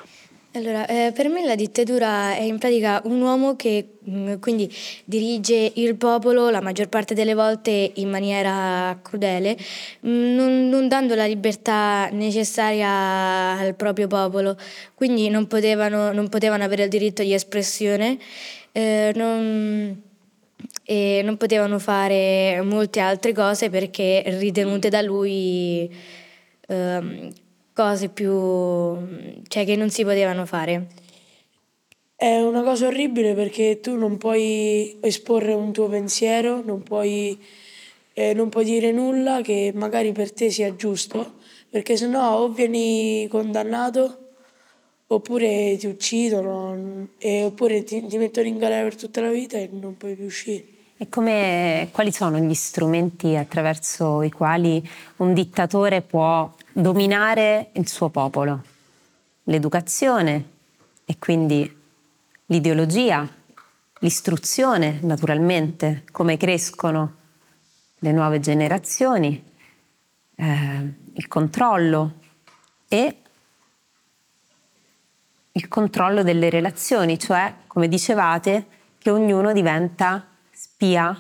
Allora, 0.55 0.87
eh, 0.87 1.13
per 1.15 1.29
me 1.29 1.47
la 1.47 1.55
dittatura 1.55 2.35
è 2.35 2.43
in 2.43 2.59
pratica 2.59 3.01
un 3.05 3.23
uomo 3.23 3.57
che 3.57 3.95
mh, 4.01 4.33
mm, 4.33 4.35
quindi 4.39 4.71
dirige 5.05 5.73
il 5.77 5.95
popolo 5.97 6.51
la 6.51 6.61
maggior 6.61 6.91
parte 6.91 7.15
delle 7.15 7.33
volte 7.33 7.93
in 7.95 8.11
maniera 8.11 8.99
crudele, 9.01 9.57
mh, 10.01 10.11
mm, 10.11 10.35
non, 10.35 10.69
non, 10.69 10.89
dando 10.89 11.15
la 11.15 11.25
libertà 11.25 12.11
necessaria 12.13 12.87
al 13.59 13.75
proprio 13.77 14.09
popolo, 14.09 14.59
quindi 14.95 15.31
non 15.31 15.47
potevano, 15.47 16.13
non 16.13 16.29
potevano 16.29 16.65
avere 16.65 16.83
il 16.85 16.91
diritto 16.91 17.23
di 17.23 17.33
espressione, 17.33 18.19
eh, 18.73 19.11
non, 19.15 20.03
e 20.85 21.23
non 21.25 21.37
potevano 21.39 21.79
fare 21.79 22.61
molte 22.63 23.01
altre 23.01 23.33
cose 23.33 23.71
perché 23.71 24.23
ritenute 24.27 24.91
da 24.91 25.01
lui 25.01 25.91
eh, 26.69 27.33
cose 27.73 28.09
più 28.09 28.31
cioè 29.49 29.65
che 29.65 29.77
non 29.77 29.91
si 29.91 30.05
potevano 30.05 30.47
fare. 30.47 30.89
È 32.15 32.41
una 32.41 32.63
cosa 32.63 32.87
orribile 32.87 33.35
perché 33.35 33.81
tu 33.81 33.97
non 33.97 34.17
puoi 34.17 34.97
esporre 35.01 35.55
un 35.55 35.73
tuo 35.73 35.89
pensiero, 35.89 36.63
non 36.65 36.83
puoi, 36.83 37.37
eh, 38.13 38.33
non 38.33 38.49
puoi 38.49 38.65
dire 38.65 38.93
nulla 38.93 39.41
che 39.43 39.73
magari 39.75 40.13
per 40.13 40.33
te 40.33 40.49
sia 40.49 40.77
giusto, 40.77 41.35
perché 41.69 41.97
sennò 41.97 42.39
o 42.39 42.49
vieni 42.51 43.27
condannato 43.29 44.19
oppure 45.09 45.77
ti 45.79 45.87
uccidono, 45.87 47.09
e, 47.19 47.45
oppure 47.45 47.83
ti, 47.83 48.07
ti 48.07 48.17
mettono 48.19 48.47
in 48.47 48.59
galera 48.59 48.83
per 48.85 48.97
tutta 48.97 49.21
la 49.21 49.31
vita 49.31 49.59
e 49.59 49.69
non 49.73 49.97
puoi 49.97 50.15
più 50.15 50.25
uscire. 50.25 50.65
E 51.03 51.09
come, 51.09 51.89
quali 51.91 52.13
sono 52.13 52.39
gli 52.39 52.55
strumenti 52.55 53.35
attraverso 53.35 54.23
i 54.23 54.31
quali 54.31 54.89
un 55.17 55.35
dittatore 55.35 56.01
può 56.01 56.49
dominare 56.73 57.71
il 57.73 57.89
suo 57.89 58.09
popolo? 58.09 58.63
l'educazione 59.47 60.51
e 61.05 61.17
quindi 61.19 61.77
l'ideologia, 62.47 63.29
l'istruzione 63.99 65.01
naturalmente, 65.03 66.05
come 66.13 66.37
crescono 66.37 67.15
le 67.99 68.13
nuove 68.13 68.39
generazioni, 68.39 69.45
eh, 70.37 70.95
il 71.15 71.27
controllo 71.27 72.13
e 72.87 73.17
il 75.51 75.67
controllo 75.67 76.23
delle 76.23 76.49
relazioni, 76.49 77.19
cioè, 77.19 77.53
come 77.67 77.89
dicevate, 77.89 78.67
che 78.99 79.11
ognuno 79.11 79.53
diventa 79.53 80.29
spia 80.83 81.17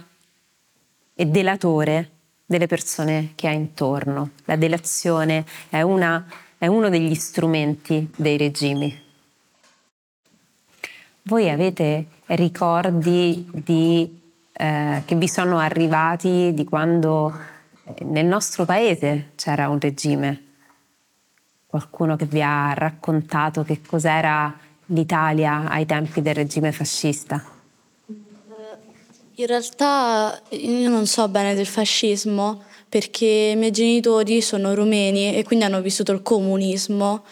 e 1.14 1.26
delatore 1.26 2.10
delle 2.44 2.66
persone 2.66 3.30
che 3.36 3.46
ha 3.46 3.52
intorno. 3.52 4.30
La 4.46 4.56
delazione 4.56 5.44
è, 5.68 5.82
una, 5.82 6.26
è 6.58 6.66
uno 6.66 6.88
degli 6.88 7.14
strumenti 7.14 8.10
dei 8.16 8.36
regimi. 8.36 9.00
Voi 11.22 11.48
avete 11.48 12.06
ricordi 12.26 13.48
di, 13.52 14.20
eh, 14.52 15.02
che 15.04 15.14
vi 15.14 15.28
sono 15.28 15.58
arrivati 15.58 16.50
di 16.52 16.64
quando 16.64 17.32
eh, 17.84 18.02
nel 18.02 18.26
nostro 18.26 18.64
paese 18.64 19.30
c'era 19.36 19.68
un 19.68 19.78
regime? 19.78 20.42
Qualcuno 21.66 22.16
che 22.16 22.26
vi 22.26 22.42
ha 22.42 22.74
raccontato 22.74 23.62
che 23.62 23.80
cos'era 23.80 24.52
l'Italia 24.86 25.68
ai 25.68 25.86
tempi 25.86 26.20
del 26.20 26.34
regime 26.34 26.72
fascista? 26.72 27.51
In 29.36 29.46
realtà 29.46 30.42
io 30.50 30.90
non 30.90 31.06
so 31.06 31.26
bene 31.26 31.54
del 31.54 31.64
fascismo 31.64 32.64
perché 32.86 33.52
i 33.54 33.56
miei 33.56 33.70
genitori 33.70 34.42
sono 34.42 34.74
rumeni 34.74 35.34
e 35.34 35.42
quindi 35.42 35.64
hanno 35.64 35.80
vissuto 35.80 36.12
il 36.12 36.20
comunismo. 36.20 37.24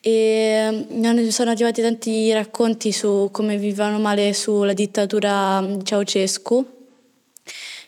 E 0.00 0.86
mi 0.88 1.30
sono 1.30 1.50
arrivati 1.50 1.82
tanti 1.82 2.32
racconti 2.32 2.92
su 2.92 3.28
come 3.30 3.58
vivevano 3.58 3.98
male 3.98 4.32
sulla 4.32 4.72
dittatura 4.72 5.62
di 5.66 5.84
Ceausescu 5.84 6.66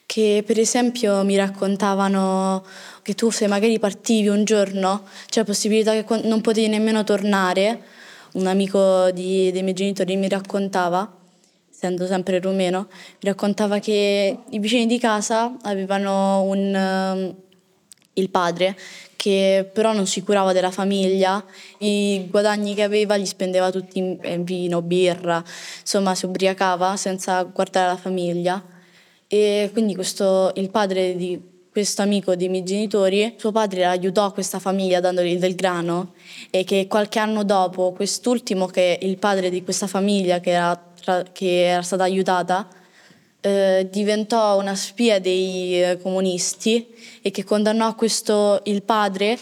che 0.04 0.42
per 0.46 0.58
esempio 0.58 1.24
mi 1.24 1.36
raccontavano 1.36 2.62
che 3.00 3.14
tu 3.14 3.30
se 3.30 3.46
magari 3.46 3.78
partivi 3.78 4.28
un 4.28 4.44
giorno 4.44 5.04
c'è 5.28 5.40
la 5.40 5.46
possibilità 5.46 5.92
che 5.92 6.20
non 6.24 6.42
potevi 6.42 6.68
nemmeno 6.68 7.04
tornare, 7.04 7.82
un 8.34 8.46
amico 8.46 9.10
di, 9.12 9.50
dei 9.50 9.62
miei 9.62 9.74
genitori 9.74 10.16
mi 10.16 10.28
raccontava, 10.28 11.15
essendo 11.86 12.06
sempre 12.06 12.40
rumeno, 12.40 12.88
mi 12.90 13.28
raccontava 13.28 13.78
che 13.78 14.38
i 14.50 14.58
vicini 14.58 14.86
di 14.86 14.98
casa 14.98 15.56
avevano 15.62 16.42
un, 16.42 16.74
uh, 16.74 17.42
il 18.14 18.28
padre 18.30 18.76
che 19.14 19.68
però 19.72 19.92
non 19.92 20.06
si 20.06 20.22
curava 20.22 20.52
della 20.52 20.70
famiglia, 20.70 21.42
i 21.78 22.26
guadagni 22.28 22.74
che 22.74 22.82
aveva 22.82 23.14
li 23.16 23.26
spendeva 23.26 23.70
tutti 23.70 23.98
in 23.98 24.44
vino, 24.44 24.82
birra, 24.82 25.42
insomma 25.80 26.14
si 26.14 26.26
ubriacava 26.26 26.96
senza 26.96 27.42
guardare 27.42 27.88
la 27.88 27.96
famiglia. 27.96 28.62
E 29.26 29.70
quindi 29.72 29.94
questo, 29.94 30.52
il 30.54 30.70
padre 30.70 31.16
di 31.16 31.54
questo 31.76 32.02
amico 32.02 32.36
dei 32.36 32.48
miei 32.48 32.62
genitori, 32.62 33.34
suo 33.36 33.52
padre 33.52 33.84
aiutò 33.84 34.32
questa 34.32 34.58
famiglia 34.58 35.00
dandogli 35.00 35.36
del 35.36 35.54
grano 35.54 36.14
e 36.48 36.64
che 36.64 36.86
qualche 36.86 37.18
anno 37.18 37.42
dopo 37.42 37.92
quest'ultimo, 37.92 38.66
che 38.66 38.98
il 39.02 39.18
padre 39.18 39.50
di 39.50 39.62
questa 39.62 39.86
famiglia 39.86 40.40
che 40.40 40.52
era, 40.52 40.85
che 41.32 41.66
era 41.66 41.82
stata 41.82 42.02
aiutata, 42.02 42.68
eh, 43.40 43.88
diventò 43.90 44.58
una 44.58 44.74
spia 44.74 45.20
dei 45.20 45.82
eh, 45.82 45.98
comunisti 46.00 46.86
e 47.22 47.30
che 47.30 47.44
condannò 47.44 47.94
questo, 47.94 48.60
il 48.64 48.82
padre 48.82 49.38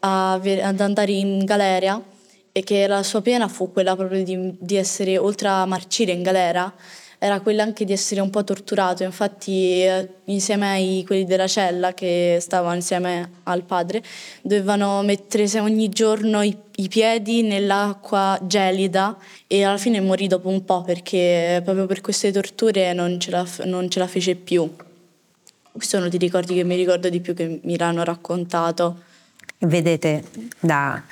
a, 0.00 0.32
ad 0.32 0.80
andare 0.80 1.12
in 1.12 1.44
galera 1.44 2.02
e 2.50 2.62
che 2.62 2.86
la 2.86 3.02
sua 3.02 3.20
pena 3.20 3.48
fu 3.48 3.72
quella 3.72 3.96
proprio 3.96 4.22
di, 4.24 4.54
di 4.58 4.76
essere, 4.76 5.18
oltre 5.18 5.48
a 5.48 5.66
marcire 5.66 6.12
in 6.12 6.22
galera, 6.22 6.72
era 7.24 7.40
quella 7.40 7.62
anche 7.62 7.86
di 7.86 7.94
essere 7.94 8.20
un 8.20 8.28
po' 8.28 8.44
torturato, 8.44 9.02
infatti 9.02 9.82
eh, 9.82 10.06
insieme 10.24 10.66
ai 10.72 11.04
quelli 11.06 11.24
della 11.24 11.46
cella 11.46 11.94
che 11.94 12.36
stavano 12.38 12.74
insieme 12.74 13.30
al 13.44 13.62
padre 13.62 14.02
dovevano 14.42 15.00
mettere 15.00 15.48
ogni 15.58 15.88
giorno 15.88 16.42
i, 16.42 16.54
i 16.74 16.88
piedi 16.88 17.40
nell'acqua 17.40 18.38
gelida 18.42 19.16
e 19.46 19.64
alla 19.64 19.78
fine 19.78 20.02
morì 20.02 20.26
dopo 20.26 20.50
un 20.50 20.66
po' 20.66 20.82
perché 20.82 21.62
proprio 21.64 21.86
per 21.86 22.02
queste 22.02 22.30
torture 22.30 22.92
non 22.92 23.18
ce 23.18 23.30
la, 23.30 23.46
non 23.64 23.88
ce 23.88 24.00
la 24.00 24.06
fece 24.06 24.34
più. 24.34 24.70
Questi 25.72 25.96
sono 25.96 26.08
i 26.08 26.18
ricordi 26.18 26.54
che 26.54 26.62
mi 26.62 26.76
ricordo 26.76 27.08
di 27.08 27.20
più 27.20 27.32
che 27.32 27.58
mi 27.62 27.78
l'hanno 27.78 28.04
raccontato. 28.04 29.00
Vedete, 29.60 30.24
da 30.60 31.02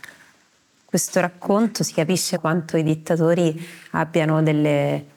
questo 0.85 1.21
racconto 1.21 1.83
si 1.83 1.95
capisce 1.95 2.39
quanto 2.39 2.77
i 2.77 2.83
dittatori 2.83 3.59
abbiano 3.93 4.43
delle 4.43 5.12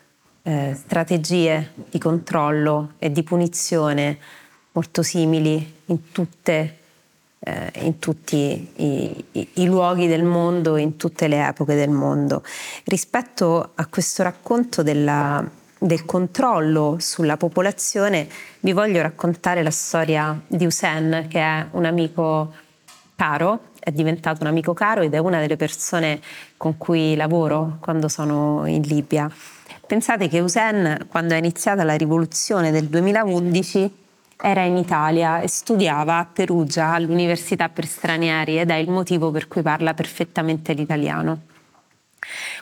eh, 0.47 0.75
strategie 0.77 1.71
di 1.89 1.97
controllo 1.97 2.93
e 2.99 3.11
di 3.11 3.23
punizione 3.23 4.17
molto 4.73 5.01
simili 5.01 5.73
in, 5.85 6.11
tutte, 6.11 6.77
eh, 7.39 7.71
in 7.81 7.97
tutti 7.97 8.71
i, 8.75 9.25
i, 9.31 9.49
i, 9.53 9.65
luoghi 9.65 10.05
del 10.05 10.23
mondo, 10.23 10.77
in 10.77 10.97
tutte 10.97 11.27
le 11.27 11.47
epoche 11.47 11.73
del 11.73 11.89
mondo. 11.89 12.43
Rispetto 12.83 13.71
a 13.73 13.87
questo 13.87 14.21
racconto 14.21 14.83
della, 14.83 15.43
del 15.79 16.05
controllo 16.05 16.97
sulla 16.99 17.37
popolazione, 17.37 18.27
vi 18.59 18.71
voglio 18.71 19.01
raccontare 19.01 19.63
la 19.63 19.71
storia 19.71 20.39
di 20.45 20.65
Hussein, 20.65 21.25
che 21.27 21.39
è 21.39 21.65
un 21.71 21.85
amico 21.85 22.53
caro, 23.15 23.71
è 23.85 23.91
diventato 23.91 24.41
un 24.41 24.47
amico 24.47 24.73
caro 24.73 25.01
ed 25.01 25.13
è 25.13 25.19
una 25.19 25.39
delle 25.39 25.57
persone 25.57 26.19
con 26.57 26.75
cui 26.75 27.15
lavoro 27.15 27.77
quando 27.79 28.07
sono 28.07 28.65
in 28.65 28.81
Libia. 28.81 29.31
Pensate 29.85 30.27
che 30.27 30.39
Hussein, 30.39 31.05
quando 31.07 31.35
è 31.35 31.37
iniziata 31.37 31.83
la 31.83 31.93
rivoluzione 31.93 32.71
del 32.71 32.87
2011, 32.87 33.95
era 34.37 34.63
in 34.63 34.75
Italia 34.77 35.39
e 35.39 35.47
studiava 35.47 36.17
a 36.17 36.25
Perugia 36.25 36.93
all'Università 36.93 37.69
per 37.69 37.85
stranieri 37.85 38.59
ed 38.59 38.71
è 38.71 38.75
il 38.75 38.89
motivo 38.89 39.29
per 39.29 39.47
cui 39.47 39.61
parla 39.61 39.93
perfettamente 39.93 40.73
l'italiano. 40.73 41.41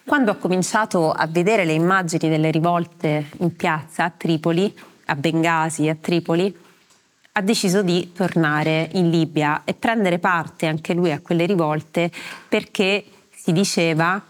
Quando 0.04 0.32
ho 0.32 0.38
cominciato 0.38 1.10
a 1.10 1.26
vedere 1.26 1.64
le 1.64 1.72
immagini 1.72 2.30
delle 2.30 2.52
rivolte 2.52 3.30
in 3.38 3.56
piazza 3.56 4.04
a 4.04 4.10
Tripoli, 4.10 4.78
a 5.06 5.16
Bengasi, 5.16 5.88
a 5.88 5.96
Tripoli, 5.96 6.54
ha 7.36 7.42
deciso 7.42 7.82
di 7.82 8.12
tornare 8.14 8.90
in 8.94 9.10
Libia 9.10 9.64
e 9.66 9.74
prendere 9.74 10.20
parte 10.20 10.68
anche 10.68 10.94
lui 10.94 11.12
a 11.12 11.20
quelle 11.20 11.46
rivolte 11.46 12.12
perché 12.48 13.04
si 13.32 13.52
diceva 13.52 14.22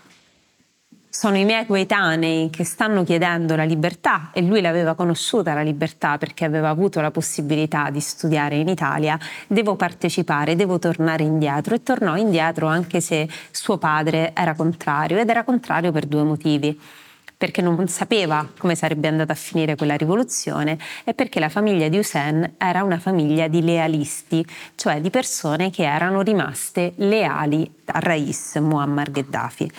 sono 1.09 1.37
i 1.37 1.45
miei 1.45 1.67
coetanei 1.67 2.49
che 2.49 2.63
stanno 2.63 3.03
chiedendo 3.03 3.55
la 3.55 3.65
libertà 3.65 4.31
e 4.33 4.41
lui 4.41 4.61
l'aveva 4.61 4.95
conosciuta 4.95 5.53
la 5.53 5.61
libertà 5.61 6.17
perché 6.17 6.43
aveva 6.43 6.69
avuto 6.69 7.01
la 7.01 7.11
possibilità 7.11 7.91
di 7.91 7.99
studiare 7.99 8.55
in 8.55 8.67
Italia, 8.67 9.19
devo 9.45 9.75
partecipare, 9.75 10.55
devo 10.55 10.79
tornare 10.79 11.21
indietro 11.21 11.75
e 11.75 11.83
tornò 11.83 12.15
indietro 12.15 12.65
anche 12.65 12.99
se 12.99 13.29
suo 13.51 13.77
padre 13.77 14.31
era 14.33 14.55
contrario 14.55 15.19
ed 15.19 15.29
era 15.29 15.43
contrario 15.43 15.91
per 15.91 16.07
due 16.07 16.23
motivi 16.23 16.79
perché 17.43 17.61
non 17.61 17.89
sapeva 17.89 18.47
come 18.57 18.73
sarebbe 18.73 19.09
andata 19.09 19.33
a 19.33 19.35
finire 19.35 19.75
quella 19.75 19.97
rivoluzione 19.97 20.77
e 21.03 21.13
perché 21.13 21.41
la 21.41 21.49
famiglia 21.49 21.89
di 21.89 21.97
Hussein 21.97 22.53
era 22.57 22.83
una 22.83 22.99
famiglia 22.99 23.49
di 23.49 23.61
lealisti, 23.61 24.45
cioè 24.75 25.01
di 25.01 25.09
persone 25.09 25.69
che 25.69 25.83
erano 25.83 26.21
rimaste 26.21 26.93
leali 26.95 27.69
a 27.87 27.99
Rais 27.99 28.55
Muammar 28.61 29.11
Gheddafi. 29.11 29.71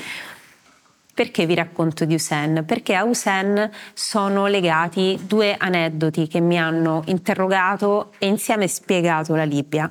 Perché 1.14 1.46
vi 1.46 1.54
racconto 1.54 2.04
di 2.04 2.12
Hussein? 2.12 2.64
Perché 2.66 2.96
a 2.96 3.04
Hussein 3.04 3.70
sono 3.94 4.46
legati 4.46 5.18
due 5.26 5.56
aneddoti 5.56 6.28
che 6.28 6.40
mi 6.40 6.58
hanno 6.58 7.02
interrogato 7.06 8.12
e 8.18 8.26
insieme 8.26 8.68
spiegato 8.68 9.34
la 9.34 9.44
Libia. 9.44 9.90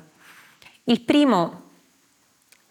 Il 0.84 1.00
primo, 1.00 1.63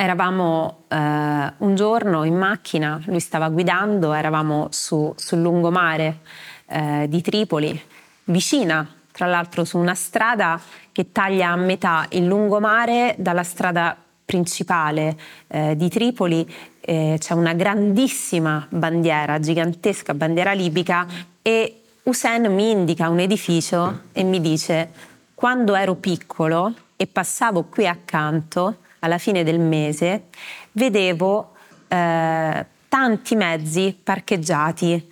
eravamo 0.04 0.84
eh, 0.90 0.96
un 0.96 1.76
giorno 1.76 2.24
in 2.26 2.36
macchina, 2.36 3.02
lui 3.06 3.20
stava 3.20 3.50
guidando, 3.50 4.14
eravamo 4.14 4.68
su, 4.72 5.14
sul 5.16 5.42
lungomare 5.42 6.20
eh, 6.68 7.06
di 7.08 7.22
Tripoli, 7.22 7.82
vicina 8.26 8.88
tra 9.12 9.28
l'altro 9.28 9.64
su 9.64 9.78
una 9.78 9.94
strada 9.94 10.60
che 10.92 11.12
taglia 11.12 11.50
a 11.50 11.56
metà 11.56 12.06
il 12.10 12.26
lungomare 12.26 13.16
dalla 13.18 13.44
strada 13.44 13.96
principale 14.26 15.18
eh, 15.48 15.76
di 15.76 15.90
Tripoli. 15.90 16.52
Eh, 16.82 17.16
c'è 17.20 17.34
una 17.34 17.54
grandissima 17.54 18.66
bandiera, 18.70 19.40
gigantesca 19.40 20.14
bandiera 20.14 20.52
libica 20.52 21.08
e 21.42 21.82
Hussein 22.04 22.54
mi 22.54 22.72
indica 22.72 23.08
un 23.08 23.20
edificio 23.20 24.02
e 24.12 24.24
mi 24.24 24.42
dice 24.42 24.90
quando 25.34 25.76
ero 25.76 25.96
piccolo 25.96 26.74
e 26.98 27.08
passavo 27.08 27.64
qui 27.64 27.88
accanto 27.88 28.80
alla 29.04 29.18
fine 29.18 29.44
del 29.44 29.60
mese 29.60 30.24
vedevo 30.72 31.52
eh, 31.88 32.66
tanti 32.88 33.36
mezzi 33.36 33.98
parcheggiati 34.02 35.12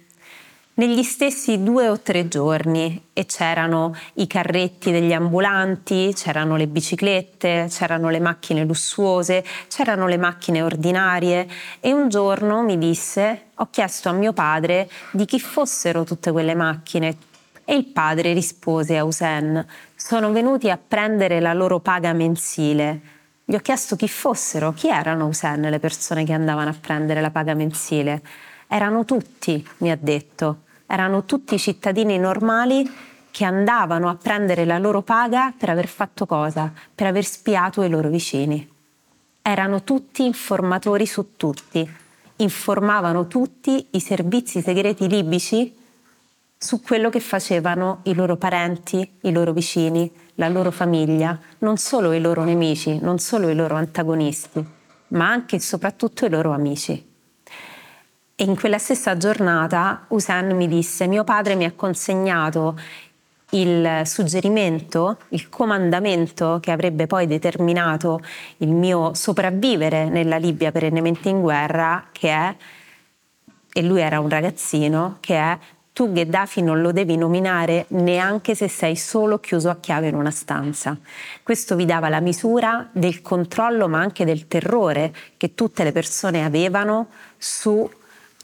negli 0.74 1.04
stessi 1.04 1.62
due 1.62 1.90
o 1.90 2.00
tre 2.00 2.28
giorni 2.28 3.10
e 3.14 3.26
c'erano 3.26 3.94
i 4.16 4.26
carretti 4.26 4.90
degli 4.92 5.12
ambulanti, 5.12 6.12
c'erano 6.16 6.56
le 6.56 6.68
biciclette, 6.68 7.68
c'erano 7.70 8.10
le 8.10 8.20
macchine 8.20 8.64
lussuose, 8.64 9.44
c'erano 9.68 10.08
le 10.08 10.18
macchine 10.18 10.62
ordinarie 10.62 11.48
e 11.82 11.92
un 11.92 12.08
giorno 12.08 12.64
mi 12.64 12.78
disse 12.78 13.50
ho 13.56 13.68
chiesto 13.70 14.10
a 14.10 14.14
mio 14.14 14.34
padre 14.34 14.90
di 15.12 15.26
chi 15.26 15.40
fossero 15.40 16.04
tutte 16.04 16.32
quelle 16.32 16.56
macchine 16.56 17.18
e 17.66 17.76
il 17.76 17.86
padre 17.86 18.34
rispose 18.34 18.98
a 18.98 19.04
Usen 19.04 19.64
sono 19.96 20.32
venuti 20.32 20.70
a 20.70 20.80
prendere 20.80 21.40
la 21.40 21.54
loro 21.54 21.80
paga 21.80 22.12
mensile. 22.14 23.21
Gli 23.44 23.56
ho 23.56 23.60
chiesto 23.60 23.96
chi 23.96 24.08
fossero, 24.08 24.72
chi 24.74 24.90
erano 24.90 25.28
Usen 25.28 25.62
le 25.62 25.80
persone 25.80 26.24
che 26.24 26.34
andavano 26.34 26.70
a 26.70 26.76
prendere 26.80 27.22
la 27.22 27.32
paga 27.32 27.54
mensile. 27.54 28.22
Erano 28.68 29.04
tutti, 29.04 29.68
mi 29.78 29.92
ha 29.92 29.98
detto, 30.00 30.62
erano 30.86 31.26
tutti 31.26 31.58
cittadini 31.58 32.18
normali 32.18 32.90
che 33.32 33.46
andavano 33.46 34.10
a 34.10 34.16
prendere 34.16 34.66
la 34.66 34.78
loro 34.78 35.02
paga 35.02 35.54
per 35.58 35.70
aver 35.70 35.88
fatto 35.88 36.26
cosa? 36.26 36.72
Per 36.94 37.08
aver 37.08 37.26
spiato 37.26 37.82
i 37.82 37.90
loro 37.90 38.10
vicini. 38.10 38.70
Erano 39.42 39.84
tutti 39.84 40.24
informatori 40.24 41.06
su 41.08 41.36
tutti, 41.36 41.90
informavano 42.38 43.28
tutti 43.28 43.88
i 43.92 44.00
servizi 44.00 44.62
segreti 44.62 45.08
libici 45.08 45.76
su 46.58 46.82
quello 46.82 47.10
che 47.10 47.20
facevano 47.20 48.02
i 48.04 48.14
loro 48.14 48.36
parenti, 48.36 49.18
i 49.22 49.32
loro 49.32 49.52
vicini, 49.52 50.12
la 50.42 50.50
loro 50.50 50.72
famiglia, 50.72 51.38
non 51.60 51.78
solo 51.78 52.14
i 52.14 52.20
loro 52.20 52.44
nemici, 52.44 52.98
non 53.00 53.20
solo 53.20 53.50
i 53.50 53.56
loro 53.56 53.76
antagonisti, 53.76 54.66
ma 55.10 55.30
anche 55.30 55.58
e 55.58 55.60
soprattutto 55.60 56.26
i 56.26 56.30
loro 56.30 56.52
amici. 56.52 57.10
E 58.36 58.44
in 58.44 58.56
quella 58.56 58.80
stessa 58.80 59.16
giornata 59.18 60.06
Usain 60.08 60.56
mi 60.56 60.68
disse, 60.68 61.06
mio 61.06 61.24
padre 61.24 61.54
mi 61.54 61.66
ha 61.66 61.74
consegnato 61.76 62.76
il 63.52 64.02
suggerimento, 64.06 65.20
il 65.30 65.48
comandamento 65.48 66.58
che 66.60 66.72
avrebbe 66.72 67.06
poi 67.06 67.28
determinato 67.28 68.20
il 68.58 68.70
mio 68.70 69.14
sopravvivere 69.14 70.10
nella 70.10 70.38
Libia 70.38 70.72
perennemente 70.72 71.30
in 71.30 71.42
guerra, 71.42 72.08
che 72.12 72.30
è, 72.30 72.56
e 73.74 73.82
lui 73.84 74.02
era 74.02 74.20
un 74.20 74.30
ragazzino, 74.30 75.18
che 75.20 75.36
è 75.36 75.58
tu 76.02 76.12
Gheddafi 76.12 76.64
non 76.64 76.82
lo 76.82 76.92
devi 76.92 77.16
nominare 77.16 77.86
neanche 77.90 78.56
se 78.56 78.68
sei 78.68 78.96
solo 78.96 79.40
chiuso 79.40 79.70
a 79.70 79.78
chiave 79.80 80.08
in 80.08 80.16
una 80.16 80.32
stanza. 80.32 80.98
Questo 81.44 81.76
vi 81.76 81.86
dava 81.86 82.10
la 82.10 82.20
misura 82.20 82.90
del 82.92 83.22
controllo 83.22 83.88
ma 83.88 84.00
anche 84.00 84.26
del 84.26 84.48
terrore 84.48 85.14
che 85.38 85.54
tutte 85.54 85.84
le 85.84 85.92
persone 85.92 86.44
avevano 86.44 87.10
su 87.38 87.88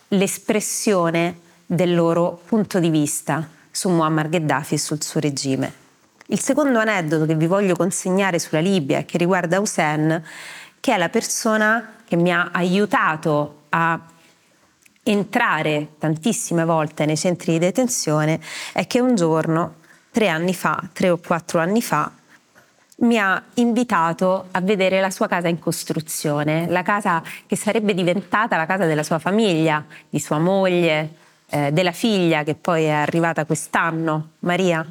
l'espressione 0.09 1.39
del 1.65 1.95
loro 1.95 2.39
punto 2.45 2.77
di 2.77 2.91
vista 2.91 3.49
su 3.71 3.89
Muammar 3.89 4.29
Gheddafi 4.29 4.75
e 4.75 4.77
sul 4.77 5.01
suo 5.01 5.19
regime. 5.19 5.73
Il 6.27 6.39
secondo 6.39 6.77
aneddoto 6.77 7.25
che 7.25 7.33
vi 7.33 7.47
voglio 7.47 7.75
consegnare 7.75 8.37
sulla 8.37 8.61
Libia 8.61 8.99
e 8.99 9.05
che 9.05 9.17
riguarda 9.17 9.59
Hussein, 9.59 10.23
che 10.79 10.93
è 10.93 10.97
la 10.99 11.09
persona 11.09 11.95
che 12.05 12.17
mi 12.17 12.31
ha 12.31 12.49
aiutato 12.51 13.61
a 13.69 13.99
entrare 15.11 15.93
tantissime 15.97 16.65
volte 16.65 17.05
nei 17.05 17.17
centri 17.17 17.53
di 17.53 17.59
detenzione, 17.59 18.39
è 18.73 18.87
che 18.87 18.99
un 18.99 19.15
giorno, 19.15 19.75
tre 20.11 20.27
anni 20.27 20.53
fa, 20.53 20.81
tre 20.93 21.09
o 21.09 21.17
quattro 21.17 21.59
anni 21.59 21.81
fa, 21.81 22.11
mi 22.99 23.19
ha 23.19 23.41
invitato 23.55 24.47
a 24.51 24.61
vedere 24.61 24.99
la 24.99 25.11
sua 25.11 25.27
casa 25.27 25.47
in 25.47 25.59
costruzione, 25.59 26.67
la 26.67 26.81
casa 26.81 27.21
che 27.45 27.55
sarebbe 27.55 27.93
diventata 27.93 28.57
la 28.57 28.65
casa 28.65 28.85
della 28.85 29.03
sua 29.03 29.19
famiglia, 29.19 29.85
di 30.09 30.19
sua 30.19 30.39
moglie, 30.39 31.13
eh, 31.49 31.71
della 31.71 31.91
figlia 31.91 32.43
che 32.43 32.55
poi 32.55 32.85
è 32.85 32.89
arrivata 32.91 33.45
quest'anno, 33.45 34.31
Maria. 34.39 34.85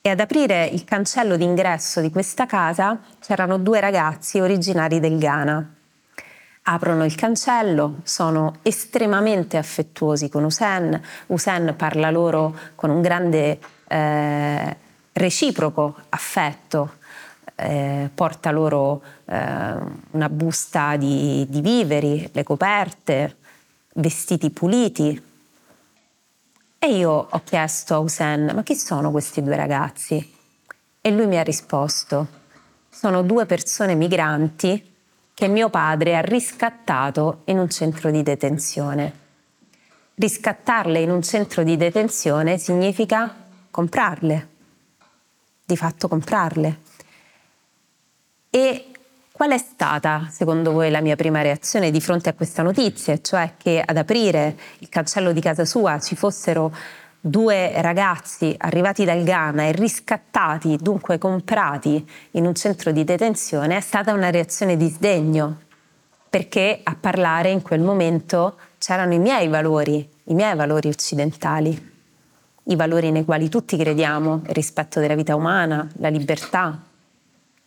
E 0.00 0.10
ad 0.10 0.20
aprire 0.20 0.66
il 0.66 0.84
cancello 0.84 1.36
d'ingresso 1.36 2.00
di 2.00 2.10
questa 2.10 2.46
casa 2.46 3.00
c'erano 3.20 3.58
due 3.58 3.80
ragazzi 3.80 4.38
originari 4.38 5.00
del 5.00 5.18
Ghana. 5.18 5.72
Aprono 6.70 7.06
il 7.06 7.14
cancello, 7.14 8.00
sono 8.02 8.56
estremamente 8.60 9.56
affettuosi 9.56 10.28
con 10.28 10.44
Hussein. 10.44 11.00
Hussein 11.28 11.72
parla 11.74 12.10
loro 12.10 12.54
con 12.74 12.90
un 12.90 13.00
grande 13.00 13.58
eh, 13.88 14.76
reciproco 15.12 15.96
affetto 16.10 16.96
eh, 17.54 18.10
porta 18.14 18.50
loro 18.50 19.02
eh, 19.24 19.76
una 20.10 20.28
busta 20.28 20.96
di, 20.96 21.46
di 21.48 21.62
viveri, 21.62 22.28
le 22.30 22.42
coperte, 22.42 23.36
vestiti 23.94 24.50
puliti. 24.50 25.22
E 26.78 26.86
io 26.86 27.28
ho 27.30 27.40
chiesto 27.44 27.94
a 27.94 27.98
Hussein, 27.98 28.52
ma 28.54 28.62
chi 28.62 28.76
sono 28.76 29.10
questi 29.10 29.42
due 29.42 29.56
ragazzi? 29.56 30.36
E 31.00 31.10
lui 31.12 31.26
mi 31.26 31.38
ha 31.38 31.42
risposto, 31.42 32.26
sono 32.90 33.22
due 33.22 33.46
persone 33.46 33.94
migranti 33.94 34.96
che 35.38 35.46
mio 35.46 35.70
padre 35.70 36.16
ha 36.16 36.20
riscattato 36.20 37.42
in 37.44 37.60
un 37.60 37.70
centro 37.70 38.10
di 38.10 38.24
detenzione. 38.24 39.12
Riscattarle 40.16 40.98
in 40.98 41.12
un 41.12 41.22
centro 41.22 41.62
di 41.62 41.76
detenzione 41.76 42.58
significa 42.58 43.36
comprarle, 43.70 44.48
di 45.64 45.76
fatto 45.76 46.08
comprarle. 46.08 46.80
E 48.50 48.86
qual 49.30 49.52
è 49.52 49.58
stata, 49.58 50.26
secondo 50.28 50.72
voi, 50.72 50.90
la 50.90 51.00
mia 51.00 51.14
prima 51.14 51.40
reazione 51.40 51.92
di 51.92 52.00
fronte 52.00 52.30
a 52.30 52.34
questa 52.34 52.62
notizia? 52.62 53.20
Cioè 53.20 53.54
che 53.56 53.80
ad 53.80 53.96
aprire 53.96 54.58
il 54.78 54.88
cancello 54.88 55.30
di 55.30 55.40
casa 55.40 55.64
sua 55.64 56.00
ci 56.00 56.16
fossero 56.16 56.74
due 57.20 57.72
ragazzi 57.82 58.54
arrivati 58.58 59.04
dal 59.04 59.22
Ghana 59.22 59.64
e 59.64 59.72
riscattati, 59.72 60.76
dunque 60.76 61.18
comprati 61.18 62.08
in 62.32 62.46
un 62.46 62.54
centro 62.54 62.92
di 62.92 63.04
detenzione, 63.04 63.76
è 63.76 63.80
stata 63.80 64.12
una 64.12 64.30
reazione 64.30 64.76
di 64.76 64.88
sdegno, 64.88 65.58
perché 66.30 66.80
a 66.82 66.96
parlare 66.98 67.50
in 67.50 67.62
quel 67.62 67.80
momento 67.80 68.56
c'erano 68.78 69.14
i 69.14 69.18
miei 69.18 69.48
valori, 69.48 70.08
i 70.24 70.34
miei 70.34 70.54
valori 70.54 70.88
occidentali, 70.88 71.96
i 72.64 72.76
valori 72.76 73.10
nei 73.10 73.24
quali 73.24 73.48
tutti 73.48 73.76
crediamo, 73.76 74.42
il 74.46 74.54
rispetto 74.54 75.00
della 75.00 75.14
vita 75.14 75.34
umana, 75.34 75.88
la 75.96 76.08
libertà, 76.08 76.82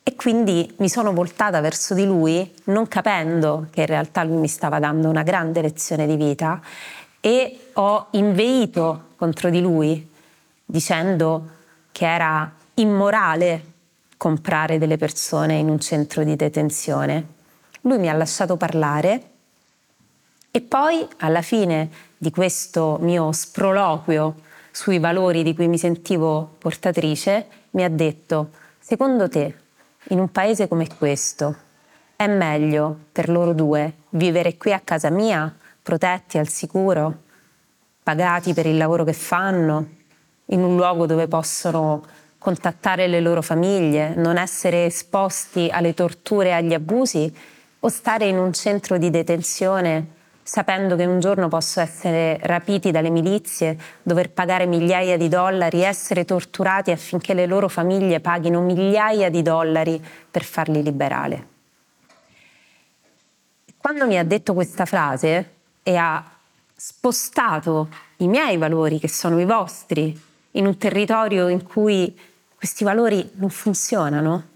e 0.03 0.15
quindi 0.15 0.73
mi 0.77 0.89
sono 0.89 1.13
voltata 1.13 1.59
verso 1.61 1.93
di 1.93 2.05
lui, 2.05 2.51
non 2.65 2.87
capendo 2.87 3.67
che 3.71 3.81
in 3.81 3.87
realtà 3.87 4.23
lui 4.23 4.37
mi 4.37 4.47
stava 4.47 4.79
dando 4.79 5.09
una 5.09 5.23
grande 5.23 5.61
lezione 5.61 6.07
di 6.07 6.15
vita, 6.15 6.59
e 7.19 7.69
ho 7.73 8.07
inveito 8.11 9.09
contro 9.21 9.51
di 9.51 9.61
lui 9.61 10.09
dicendo 10.65 11.49
che 11.91 12.11
era 12.11 12.51
immorale 12.75 13.65
comprare 14.17 14.79
delle 14.79 14.97
persone 14.97 15.57
in 15.57 15.69
un 15.69 15.79
centro 15.79 16.23
di 16.23 16.35
detenzione. 16.35 17.27
Lui 17.81 17.99
mi 17.99 18.09
ha 18.09 18.13
lasciato 18.13 18.57
parlare 18.57 19.21
e 20.49 20.61
poi 20.61 21.07
alla 21.17 21.43
fine 21.43 21.87
di 22.17 22.31
questo 22.31 22.97
mio 22.99 23.31
sproloquio 23.31 24.37
sui 24.71 24.97
valori 24.97 25.43
di 25.43 25.53
cui 25.53 25.67
mi 25.67 25.77
sentivo 25.77 26.55
portatrice 26.57 27.45
mi 27.71 27.83
ha 27.83 27.89
detto, 27.89 28.49
secondo 28.79 29.29
te 29.29 29.55
in 30.05 30.17
un 30.17 30.31
paese 30.31 30.67
come 30.67 30.87
questo. 30.97 31.55
È 32.15 32.25
meglio 32.25 32.97
per 33.11 33.29
loro 33.29 33.53
due 33.53 33.93
vivere 34.09 34.57
qui 34.57 34.73
a 34.73 34.81
casa 34.83 35.11
mia, 35.11 35.55
protetti 35.83 36.39
al 36.39 36.47
sicuro, 36.47 37.29
pagati 38.03 38.53
per 38.53 38.65
il 38.65 38.77
lavoro 38.77 39.03
che 39.03 39.13
fanno, 39.13 39.87
in 40.45 40.63
un 40.63 40.75
luogo 40.75 41.05
dove 41.05 41.27
possono 41.27 42.03
contattare 42.37 43.07
le 43.07 43.19
loro 43.19 43.41
famiglie, 43.41 44.15
non 44.15 44.37
essere 44.37 44.85
esposti 44.85 45.69
alle 45.71 45.93
torture 45.93 46.49
e 46.49 46.53
agli 46.53 46.73
abusi 46.73 47.33
o 47.79 47.87
stare 47.87 48.27
in 48.27 48.37
un 48.37 48.51
centro 48.53 48.97
di 48.97 49.09
detenzione 49.09 50.19
sapendo 50.43 50.95
che 50.95 51.05
un 51.05 51.19
giorno 51.19 51.47
posso 51.47 51.79
essere 51.79 52.37
rapiti 52.41 52.91
dalle 52.91 53.09
milizie, 53.09 53.77
dover 54.01 54.31
pagare 54.31 54.65
migliaia 54.65 55.15
di 55.17 55.29
dollari, 55.29 55.81
essere 55.81 56.25
torturati 56.25 56.91
affinché 56.91 57.33
le 57.33 57.45
loro 57.45 57.69
famiglie 57.69 58.19
paghino 58.19 58.59
migliaia 58.61 59.29
di 59.29 59.41
dollari 59.41 60.03
per 60.29 60.43
farli 60.43 60.83
liberare. 60.83 61.47
Quando 63.77 64.05
mi 64.05 64.17
ha 64.17 64.23
detto 64.23 64.53
questa 64.53 64.85
frase 64.85 65.53
e 65.83 65.95
ha 65.95 66.30
spostato 66.83 67.89
i 68.17 68.27
miei 68.27 68.57
valori, 68.57 68.97
che 68.97 69.07
sono 69.07 69.39
i 69.39 69.45
vostri, 69.45 70.19
in 70.53 70.65
un 70.65 70.79
territorio 70.79 71.47
in 71.47 71.61
cui 71.61 72.19
questi 72.55 72.83
valori 72.83 73.29
non 73.35 73.51
funzionano, 73.51 74.47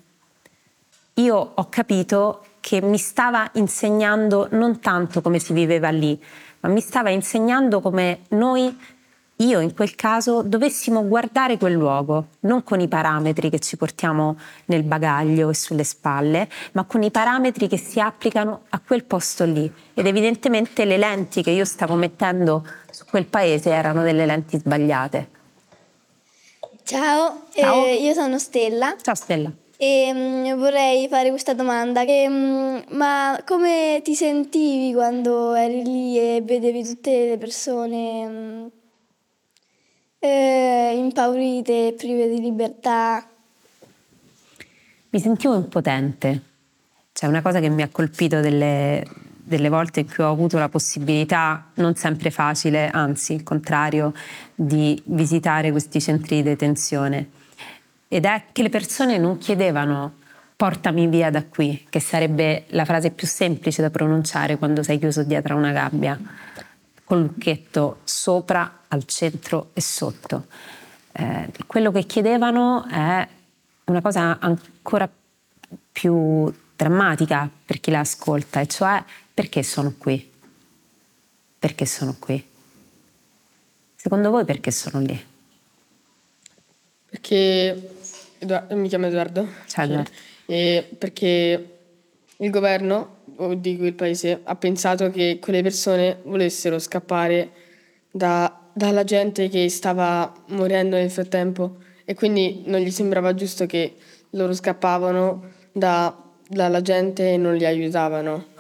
io 1.14 1.52
ho 1.54 1.70
capito 1.70 2.44
che 2.62 2.82
mi 2.82 2.98
stava 2.98 3.48
insegnando 3.54 4.48
non 4.54 4.80
tanto 4.80 5.22
come 5.22 5.38
si 5.38 5.54
viveva 5.54 5.90
lì, 5.90 6.20
ma 6.62 6.70
mi 6.70 6.82
stava 6.82 7.12
insegnando 7.12 7.80
come 7.80 8.22
noi 8.30 8.76
io 9.38 9.60
in 9.60 9.74
quel 9.74 9.96
caso 9.96 10.44
dovessimo 10.44 11.06
guardare 11.06 11.58
quel 11.58 11.74
luogo, 11.74 12.28
non 12.42 12.64
con 12.64 12.80
i 12.80 12.88
parametri 12.88 13.50
che 13.50 13.60
ci 13.60 13.76
portiamo 13.76 14.38
nel 14.66 14.84
bagaglio 14.84 15.50
e 15.50 15.54
sulle 15.54 15.84
spalle, 15.84 16.48
ma 16.72 16.86
con 16.86 17.04
i 17.04 17.12
parametri 17.12 17.68
che 17.68 17.78
si 17.78 18.00
applicano 18.00 18.62
a 18.70 18.80
quel 18.80 19.04
posto 19.04 19.44
lì. 19.44 19.70
Ed 19.94 20.06
evidentemente 20.06 20.86
le 20.86 20.98
lenti 20.98 21.44
che 21.44 21.52
io 21.52 21.66
stavo 21.66 21.96
mettendo 21.96 22.66
su 22.90 23.04
quel 23.06 23.26
paese 23.26 23.72
erano 23.72 24.04
delle 24.04 24.26
lenti 24.26 24.58
sbagliate. 24.58 25.30
Ciao, 26.84 27.48
Ciao. 27.54 27.86
eh, 27.86 27.96
io 27.96 28.14
sono 28.14 28.38
Stella 28.40 28.96
Ciao 29.02 29.16
Stella. 29.16 29.52
e 29.76 30.12
mm, 30.14 30.54
vorrei 30.58 31.08
fare 31.10 31.30
questa 31.30 31.54
domanda. 31.54 32.06
Che, 32.06 32.30
mm, 32.30 32.78
ma 32.92 33.42
come 33.46 34.00
ti 34.04 34.16
sentivi 34.16 34.94
quando 34.94 35.54
eri 35.56 35.84
lì 35.84 36.18
e 36.18 36.42
vedevi 36.42 36.84
tutte 36.86 37.30
le 37.30 37.38
persone 37.38 38.28
mm, 38.28 38.66
eh, 40.26 40.96
impaurite, 40.98 41.94
prive 41.98 42.28
di 42.28 42.40
libertà? 42.40 43.28
Mi 45.10 45.20
sentivo 45.20 45.56
impotente. 45.56 46.42
C'è 47.14 47.28
una 47.28 47.42
cosa 47.42 47.60
che 47.60 47.70
mi 47.70 47.82
ha 47.82 47.90
colpito 47.90 48.42
delle, 48.42 49.06
delle 49.22 49.70
volte 49.70 50.02
in 50.02 50.08
cui 50.14 50.24
ho 50.24 50.30
avuto 50.30 50.58
la 50.58 50.68
possibilità, 50.68 51.72
non 51.76 51.96
sempre 51.96 52.32
facile, 52.32 52.90
anzi 52.90 53.34
il 53.34 53.44
contrario, 53.44 54.14
di 54.54 55.02
visitare 55.06 55.72
questi 55.72 56.02
centri 56.02 56.38
di 56.38 56.44
detenzione. 56.44 57.30
Ed 58.08 58.26
è 58.26 58.46
che 58.52 58.64
le 58.64 58.70
persone 58.70 59.18
non 59.18 59.38
chiedevano 59.38 60.16
portami 60.56 61.08
via 61.08 61.30
da 61.30 61.44
qui, 61.46 61.86
che 61.90 62.00
sarebbe 62.00 62.66
la 62.70 62.86
frase 62.86 63.12
più 63.12 63.28
semplice 63.28 63.82
da 63.82 63.90
pronunciare 63.90 64.58
quando 64.58 64.84
sei 64.84 65.00
chiuso 65.00 65.24
dietro 65.24 65.54
a 65.54 65.58
una 65.58 65.72
gabbia, 65.72 66.20
col 67.06 67.22
lucchetto 67.22 68.00
sopra, 68.04 68.82
al 68.90 69.06
centro 69.06 69.70
e 69.74 69.80
sotto. 69.82 70.48
Eh, 71.14 71.50
quello 71.66 71.92
che 71.92 72.04
chiedevano 72.04 72.86
è 72.90 73.28
una 73.86 74.02
cosa 74.02 74.38
ancora 74.40 75.10
più 75.92 76.54
drammatica 76.76 77.50
per 77.66 77.80
chi 77.80 77.92
la 77.92 78.00
ascolta, 78.00 78.60
e 78.60 78.68
cioè 78.68 79.02
perché 79.34 79.64
sono 79.64 79.94
qui? 79.98 80.32
Perché 81.58 81.86
sono 81.86 82.16
qui? 82.20 82.44
Secondo 83.96 84.30
voi 84.30 84.44
perché 84.44 84.72
sono 84.72 85.00
lì? 85.00 85.26
Perché 87.10 87.90
Edoa- 88.40 88.68
mi 88.72 88.90
chiamo 88.90 89.08
Edoardo. 89.08 89.48
Ciao, 89.68 89.86
Edoardo. 89.86 90.12
E 90.46 90.96
perché 90.98 91.78
il 92.38 92.50
governo, 92.50 93.15
o 93.38 93.54
dico 93.54 93.86
il 93.86 93.94
paese, 93.94 94.42
ha 94.44 94.56
pensato 94.56 95.10
che 95.10 95.40
quelle 95.42 95.62
persone 95.62 96.20
volessero 96.24 96.80
scappare 96.80 97.52
da- 98.12 98.60
dalla 98.74 99.04
gente 99.04 99.50
che 99.50 99.70
stava 99.70 100.34
morendo 100.48 100.96
nel 100.96 101.10
frattempo 101.12 101.78
e 102.06 102.14
quindi 102.14 102.64
non 102.66 102.80
gli 102.80 102.92
sembrava 102.92 103.34
giusto 103.34 103.66
che 103.66 103.96
loro 104.32 104.54
scappavano 104.54 105.52
da- 105.72 106.16
dalla 106.48 106.82
gente 106.82 107.34
e 107.34 107.38
non 107.38 107.56
li 107.56 107.66
aiutavano. 107.66 108.54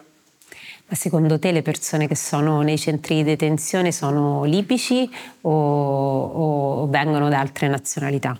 Ma 0.87 0.95
secondo 0.95 1.39
te 1.39 1.51
le 1.51 1.63
persone 1.63 2.07
che 2.07 2.15
sono 2.15 2.61
nei 2.61 2.77
centri 2.77 3.15
di 3.15 3.23
detenzione 3.23 3.91
sono 3.91 4.43
libici 4.43 5.09
o, 5.41 5.51
o 5.51 6.87
vengono 6.87 7.27
da 7.27 7.39
altre 7.39 7.67
nazionalità? 7.67 8.39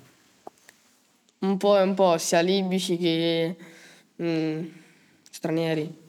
Un 1.40 1.58
po' 1.58 1.78
e 1.78 1.82
un 1.82 1.94
po', 1.96 2.18
sia 2.20 2.42
libici 2.42 2.98
che 2.98 3.56
mm, 4.22 4.66
stranieri. 5.30 6.04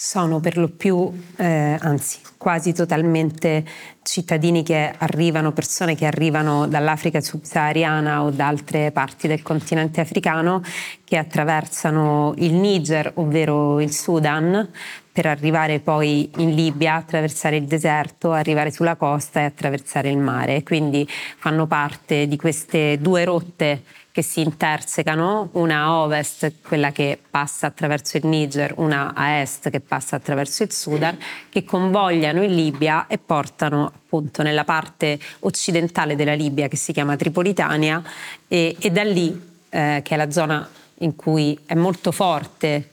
Sono 0.00 0.38
per 0.38 0.56
lo 0.56 0.68
più, 0.68 1.10
eh, 1.38 1.76
anzi 1.80 2.20
quasi 2.36 2.72
totalmente 2.72 3.64
cittadini 4.04 4.62
che 4.62 4.94
arrivano, 4.96 5.50
persone 5.50 5.96
che 5.96 6.06
arrivano 6.06 6.68
dall'Africa 6.68 7.20
subsahariana 7.20 8.22
o 8.22 8.30
da 8.30 8.46
altre 8.46 8.92
parti 8.92 9.26
del 9.26 9.42
continente 9.42 10.00
africano 10.00 10.62
che 11.02 11.16
attraversano 11.16 12.32
il 12.36 12.52
Niger, 12.52 13.10
ovvero 13.16 13.80
il 13.80 13.92
Sudan, 13.92 14.70
per 15.10 15.26
arrivare 15.26 15.80
poi 15.80 16.30
in 16.36 16.54
Libia, 16.54 16.94
attraversare 16.94 17.56
il 17.56 17.64
deserto, 17.64 18.30
arrivare 18.30 18.70
sulla 18.70 18.94
costa 18.94 19.40
e 19.40 19.44
attraversare 19.46 20.10
il 20.10 20.18
mare. 20.18 20.62
Quindi 20.62 21.08
fanno 21.08 21.66
parte 21.66 22.28
di 22.28 22.36
queste 22.36 22.98
due 23.00 23.24
rotte 23.24 23.82
che 24.18 24.24
si 24.24 24.40
intersecano, 24.40 25.50
una 25.52 25.84
a 25.84 25.98
ovest, 26.00 26.54
quella 26.66 26.90
che 26.90 27.20
passa 27.30 27.68
attraverso 27.68 28.16
il 28.16 28.26
Niger, 28.26 28.72
una 28.78 29.12
a 29.14 29.38
est 29.38 29.70
che 29.70 29.78
passa 29.78 30.16
attraverso 30.16 30.64
il 30.64 30.72
Sudan, 30.72 31.16
che 31.48 31.62
convogliano 31.62 32.42
in 32.42 32.52
Libia 32.52 33.06
e 33.06 33.18
portano 33.18 33.86
appunto 33.86 34.42
nella 34.42 34.64
parte 34.64 35.20
occidentale 35.40 36.16
della 36.16 36.34
Libia 36.34 36.66
che 36.66 36.76
si 36.76 36.92
chiama 36.92 37.14
Tripolitania 37.14 38.02
e, 38.48 38.74
e 38.76 38.90
da 38.90 39.04
lì, 39.04 39.40
eh, 39.68 40.00
che 40.02 40.14
è 40.14 40.16
la 40.16 40.32
zona 40.32 40.68
in 40.98 41.14
cui 41.14 41.56
è 41.64 41.74
molto 41.74 42.10
forte 42.10 42.88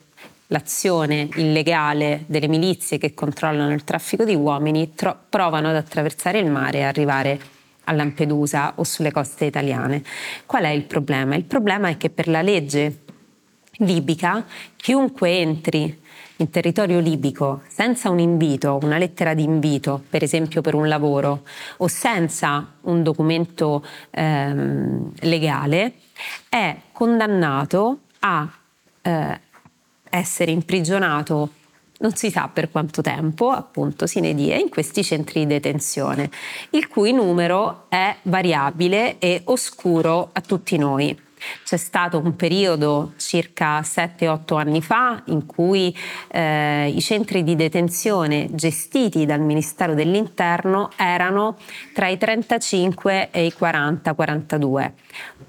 l'azione 0.49 1.27
illegale 1.37 2.25
delle 2.27 2.47
milizie 2.47 2.99
che 2.99 3.15
controllano 3.15 3.73
il 3.73 3.83
traffico 3.83 4.25
di 4.25 4.35
uomini, 4.35 4.93
tro- 4.93 5.17
provano 5.27 5.69
ad 5.69 5.75
attraversare 5.75 6.37
il 6.37 6.51
mare 6.51 6.77
e 6.77 6.83
arrivare 6.83 7.39
a 7.85 7.91
Lampedusa 7.93 8.73
o 8.75 8.83
sulle 8.83 9.11
coste 9.11 9.45
italiane. 9.45 10.03
Qual 10.45 10.63
è 10.63 10.69
il 10.69 10.83
problema? 10.83 11.35
Il 11.35 11.45
problema 11.45 11.89
è 11.89 11.97
che 11.97 12.09
per 12.09 12.27
la 12.27 12.41
legge 12.41 13.03
libica 13.79 14.45
chiunque 14.75 15.39
entri 15.39 16.03
in 16.37 16.49
territorio 16.49 16.99
libico 16.99 17.61
senza 17.67 18.09
un 18.09 18.19
invito, 18.19 18.77
una 18.81 18.97
lettera 18.97 19.33
di 19.33 19.43
invito, 19.43 20.03
per 20.09 20.23
esempio 20.23 20.61
per 20.61 20.73
un 20.73 20.87
lavoro, 20.87 21.43
o 21.77 21.87
senza 21.87 22.73
un 22.81 23.03
documento 23.03 23.85
ehm, 24.11 25.11
legale, 25.21 25.93
è 26.49 26.75
condannato 26.91 27.99
a 28.19 28.51
eh, 29.01 29.39
essere 30.09 30.51
imprigionato 30.51 31.49
non 31.99 32.15
si 32.15 32.29
sa 32.29 32.49
per 32.51 32.71
quanto 32.71 33.01
tempo, 33.01 33.51
appunto, 33.51 34.07
sine 34.07 34.33
die, 34.33 34.57
in 34.57 34.69
questi 34.69 35.03
centri 35.03 35.41
di 35.41 35.47
detenzione, 35.47 36.29
il 36.71 36.87
cui 36.87 37.11
numero 37.11 37.85
è 37.89 38.15
variabile 38.23 39.17
e 39.19 39.41
oscuro 39.45 40.29
a 40.33 40.41
tutti 40.41 40.77
noi. 40.77 41.23
C'è 41.63 41.77
stato 41.77 42.17
un 42.17 42.35
periodo 42.35 43.13
circa 43.17 43.81
7-8 43.81 44.57
anni 44.57 44.81
fa 44.81 45.21
in 45.25 45.45
cui 45.45 45.95
eh, 46.29 46.89
i 46.89 47.01
centri 47.01 47.43
di 47.43 47.55
detenzione 47.55 48.47
gestiti 48.51 49.25
dal 49.25 49.41
Ministero 49.41 49.93
dell'Interno 49.93 50.89
erano 50.95 51.57
tra 51.93 52.07
i 52.07 52.17
35 52.17 53.29
e 53.31 53.45
i 53.45 53.53
40-42. 53.57 54.91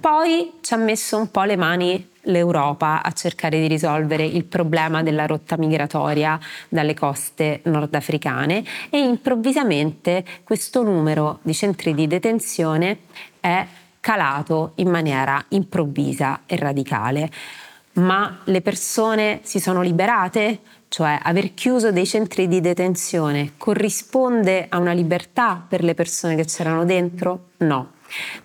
Poi 0.01 0.53
ci 0.61 0.75
ha 0.75 0.77
messo 0.77 1.17
un 1.17 1.31
po' 1.31 1.45
le 1.45 1.57
mani 1.57 2.15
l'Europa 2.27 3.03
a 3.03 3.13
cercare 3.13 3.61
di 3.61 3.67
risolvere 3.67 4.25
il 4.25 4.45
problema 4.45 5.03
della 5.03 5.27
rotta 5.27 5.57
migratoria 5.57 6.39
dalle 6.69 6.95
coste 6.95 7.61
nordafricane 7.65 8.65
e 8.91 8.99
improvvisamente 8.99 10.25
questo 10.45 10.83
numero 10.83 11.41
di 11.43 11.55
centri 11.55 11.95
di 11.95 12.07
detenzione 12.07 12.99
è 13.41 13.67
calato 14.01 14.73
in 14.77 14.89
maniera 14.89 15.45
improvvisa 15.49 16.43
e 16.47 16.57
radicale. 16.57 17.31
Ma 17.95 18.41
le 18.45 18.61
persone 18.61 19.41
si 19.43 19.59
sono 19.59 19.81
liberate? 19.81 20.61
Cioè 20.89 21.19
aver 21.21 21.55
chiuso 21.55 21.91
dei 21.91 22.07
centri 22.07 22.47
di 22.47 22.61
detenzione 22.61 23.53
corrisponde 23.57 24.67
a 24.69 24.79
una 24.79 24.93
libertà 24.93 25.65
per 25.67 25.83
le 25.83 25.95
persone 25.95 26.37
che 26.37 26.45
c'erano 26.45 26.85
dentro? 26.85 27.49
No, 27.59 27.95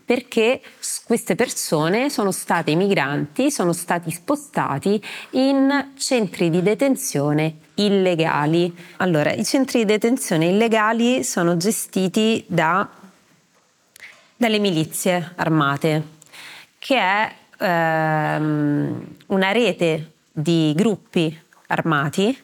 perché 0.04 0.62
queste 1.06 1.36
persone 1.36 2.10
sono 2.10 2.32
state 2.32 2.76
migranti, 2.76 3.52
sono 3.52 3.74
stati 3.74 4.12
spostati 4.12 5.02
in 5.32 5.92
centri 5.98 6.50
di 6.50 6.62
detenzione 6.62 7.58
illegali. 7.76 8.76
Allora, 8.98 9.32
i 9.32 9.46
centri 9.46 9.80
di 9.80 9.86
detenzione 9.86 10.48
illegali 10.48 11.24
sono 11.24 11.58
gestiti 11.58 12.44
da, 12.48 12.88
dalle 14.36 14.60
milizie 14.60 15.34
armate, 15.36 16.04
che 16.78 16.98
è 16.98 17.34
ehm, 17.58 19.16
una 19.28 19.52
rete 19.52 20.12
di 20.32 20.74
gruppi 20.76 21.38
armati 21.68 22.38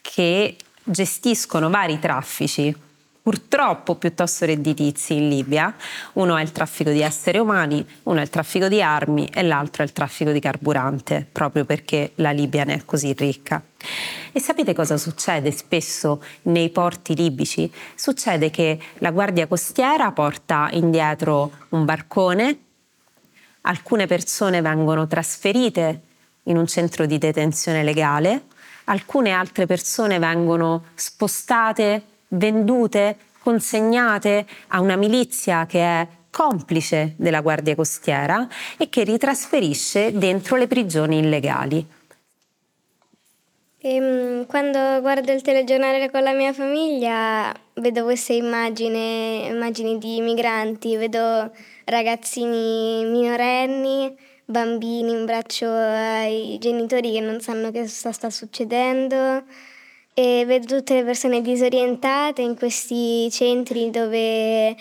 che 0.00 0.56
gestiscono 0.82 1.68
vari 1.68 1.98
traffici 1.98 2.74
purtroppo 3.26 3.96
piuttosto 3.96 4.44
redditizi 4.44 5.16
in 5.16 5.28
Libia. 5.28 5.74
Uno 6.12 6.36
è 6.36 6.42
il 6.42 6.52
traffico 6.52 6.90
di 6.90 7.00
esseri 7.00 7.38
umani, 7.38 7.84
uno 8.04 8.20
è 8.20 8.22
il 8.22 8.30
traffico 8.30 8.68
di 8.68 8.80
armi 8.80 9.28
e 9.34 9.42
l'altro 9.42 9.82
è 9.82 9.86
il 9.86 9.90
traffico 9.90 10.30
di 10.30 10.38
carburante, 10.38 11.26
proprio 11.32 11.64
perché 11.64 12.12
la 12.16 12.30
Libia 12.30 12.62
ne 12.62 12.74
è 12.74 12.84
così 12.84 13.12
ricca. 13.14 13.60
E 14.30 14.38
sapete 14.38 14.74
cosa 14.74 14.96
succede 14.96 15.50
spesso 15.50 16.22
nei 16.42 16.70
porti 16.70 17.16
libici? 17.16 17.68
Succede 17.96 18.48
che 18.50 18.78
la 18.98 19.10
guardia 19.10 19.48
costiera 19.48 20.12
porta 20.12 20.68
indietro 20.70 21.50
un 21.70 21.84
barcone, 21.84 22.58
alcune 23.62 24.06
persone 24.06 24.60
vengono 24.60 25.08
trasferite 25.08 26.00
in 26.44 26.56
un 26.56 26.68
centro 26.68 27.06
di 27.06 27.18
detenzione 27.18 27.82
legale, 27.82 28.44
alcune 28.84 29.32
altre 29.32 29.66
persone 29.66 30.20
vengono 30.20 30.84
spostate 30.94 32.14
vendute 32.36 33.16
consegnate 33.40 34.46
a 34.68 34.80
una 34.80 34.96
milizia 34.96 35.66
che 35.66 35.80
è 35.80 36.06
complice 36.30 37.14
della 37.16 37.40
Guardia 37.40 37.74
Costiera 37.74 38.46
e 38.76 38.88
che 38.88 39.04
ritrasferisce 39.04 40.12
dentro 40.12 40.56
le 40.56 40.66
prigioni 40.66 41.18
illegali. 41.18 41.86
Ehm, 43.78 44.46
quando 44.46 45.00
guardo 45.00 45.30
il 45.32 45.42
telegiornale 45.42 46.10
con 46.10 46.22
la 46.24 46.32
mia 46.32 46.52
famiglia 46.52 47.54
vedo 47.74 48.02
queste 48.02 48.32
immagini, 48.32 49.46
immagini 49.46 49.96
di 49.98 50.20
migranti, 50.20 50.96
vedo 50.96 51.52
ragazzini 51.84 53.04
minorenni, 53.04 54.12
bambini 54.44 55.12
in 55.12 55.24
braccio 55.24 55.70
ai 55.70 56.56
genitori 56.58 57.12
che 57.12 57.20
non 57.20 57.40
sanno 57.40 57.70
che 57.70 57.82
cosa 57.82 58.12
sta 58.12 58.28
succedendo 58.28 59.44
e 60.18 60.44
vedo 60.46 60.76
tutte 60.76 60.94
le 60.94 61.04
persone 61.04 61.42
disorientate 61.42 62.40
in 62.40 62.56
questi 62.56 63.30
centri 63.30 63.90
dove 63.90 64.74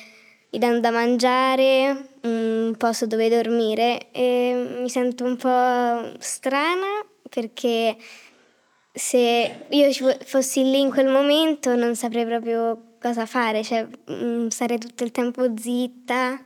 gli 0.49 0.57
danno 0.57 0.79
da 0.79 0.91
mangiare, 0.91 2.11
un 2.21 2.73
posto 2.77 3.05
dove 3.05 3.27
dormire 3.27 4.11
e 4.13 4.77
mi 4.79 4.89
sento 4.89 5.25
un 5.25 5.35
po' 5.35 6.17
strana 6.19 7.05
perché 7.29 7.97
se 8.93 9.65
io 9.67 9.91
fossi 10.23 10.63
lì 10.63 10.79
in 10.79 10.89
quel 10.89 11.09
momento 11.09 11.75
non 11.75 11.97
saprei 11.97 12.25
proprio 12.25 12.93
cosa 12.97 13.25
fare, 13.25 13.61
cioè 13.61 13.85
mm, 14.09 14.47
sarei 14.47 14.77
tutto 14.77 15.03
il 15.03 15.11
tempo 15.11 15.45
zitta. 15.57 16.41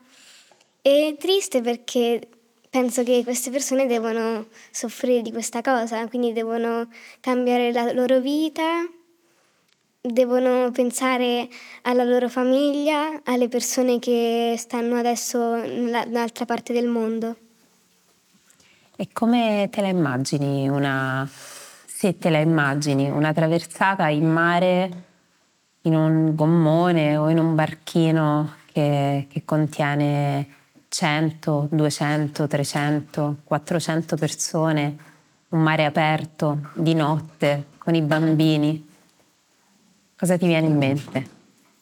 E 0.82 1.16
triste 1.20 1.62
perché 1.62 2.28
penso 2.70 3.04
che 3.04 3.24
queste 3.24 3.50
persone 3.50 3.88
devono 3.88 4.48
soffrire 4.72 5.22
di 5.22 5.32
questa 5.32 5.62
cosa, 5.62 6.08
quindi 6.08 6.34
devono 6.34 6.88
cambiare 7.20 7.72
la 7.72 7.92
loro 7.92 8.20
vita, 8.20 8.88
devono 10.02 10.72
pensare 10.72 11.48
alla 11.84 12.04
loro 12.04 12.30
famiglia, 12.30 13.22
alle 13.24 13.48
persone 13.48 14.00
che 14.00 14.56
stanno 14.58 14.96
adesso 14.96 15.56
nell'altra 15.56 16.46
parte 16.46 16.74
del 16.74 16.88
mondo. 16.88 17.36
E 18.96 19.08
come 19.14 19.70
te 19.72 19.82
la 19.82 19.88
immagini 19.88 20.68
una 20.68 21.28
se 22.00 22.18
te 22.18 22.30
la 22.30 22.40
immagini, 22.40 23.10
una 23.10 23.34
traversata 23.34 24.08
in 24.08 24.26
mare 24.26 25.04
in 25.82 25.96
un 25.96 26.34
gommone 26.34 27.18
o 27.18 27.30
in 27.30 27.38
un 27.38 27.56
barchino 27.56 28.56
che, 28.72 29.28
che 29.30 29.44
contiene 29.44 30.59
100, 30.90 31.68
200, 31.72 32.48
300, 32.48 33.38
400 33.44 34.16
persone, 34.18 34.98
un 35.50 35.62
mare 35.62 35.86
aperto, 35.86 36.72
di 36.74 36.94
notte, 36.96 37.66
con 37.78 37.96
i 37.96 38.02
bambini. 38.02 38.88
Cosa 40.18 40.38
ti 40.38 40.48
viene 40.48 40.68
in 40.68 40.78
mente? 40.78 41.30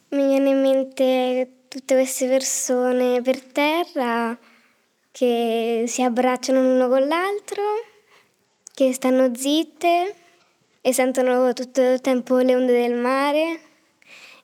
Mi 0.10 0.28
viene 0.28 0.50
in 0.50 0.62
mente 0.62 1.52
tutte 1.67 1.96
queste 1.96 2.28
persone 2.28 3.22
per 3.22 3.41
terra 3.41 4.38
che 5.12 5.86
si 5.88 6.04
abbracciano 6.04 6.62
l'uno 6.62 6.88
con 6.88 7.08
l'altro 7.08 7.63
che 8.74 8.93
stanno 8.93 9.34
zitte 9.34 10.15
e 10.82 10.93
sentono 10.93 11.52
tutto 11.54 11.82
il 11.82 12.02
tempo 12.02 12.38
le 12.38 12.56
onde 12.56 12.74
del 12.80 12.93
mare 12.93 13.60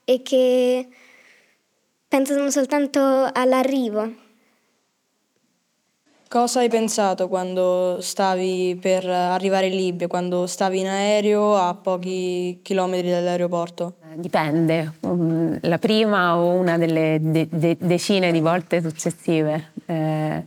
e 0.04 0.23
che 0.23 0.88
pensano 2.08 2.49
soltanto 2.49 3.30
all'arrivo. 3.32 4.23
Cosa 6.34 6.62
hai 6.62 6.67
pensato 6.67 7.28
quando 7.28 8.02
stavi 8.02 8.76
per 8.82 9.08
arrivare 9.08 9.67
in 9.67 9.76
Libia, 9.76 10.08
quando 10.08 10.48
stavi 10.48 10.80
in 10.80 10.88
aereo 10.88 11.56
a 11.56 11.76
pochi 11.76 12.58
chilometri 12.63 13.12
dall'aeroporto? 13.12 13.98
Dipende, 14.15 14.93
mm, 15.06 15.58
la 15.62 15.78
prima 15.78 16.36
o 16.38 16.54
una 16.54 16.80
delle 16.80 17.19
de- 17.22 17.48
de- 17.52 17.78
decine 17.80 18.32
di 18.32 18.39
volte 18.39 18.82
successive. 18.82 19.74
Eh, 19.86 20.43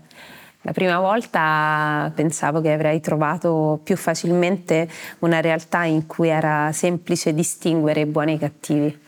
la 0.62 0.72
prima 0.72 0.98
volta 0.98 2.10
pensavo 2.12 2.60
che 2.60 2.72
avrei 2.72 3.00
trovato 3.00 3.78
più 3.84 3.96
facilmente 3.96 4.88
una 5.20 5.40
realtà 5.40 5.84
in 5.84 6.08
cui 6.08 6.30
era 6.30 6.72
semplice 6.72 7.32
distinguere 7.32 8.00
i 8.00 8.06
buoni 8.06 8.32
e 8.32 8.34
i 8.34 8.38
cattivi. 8.38 8.98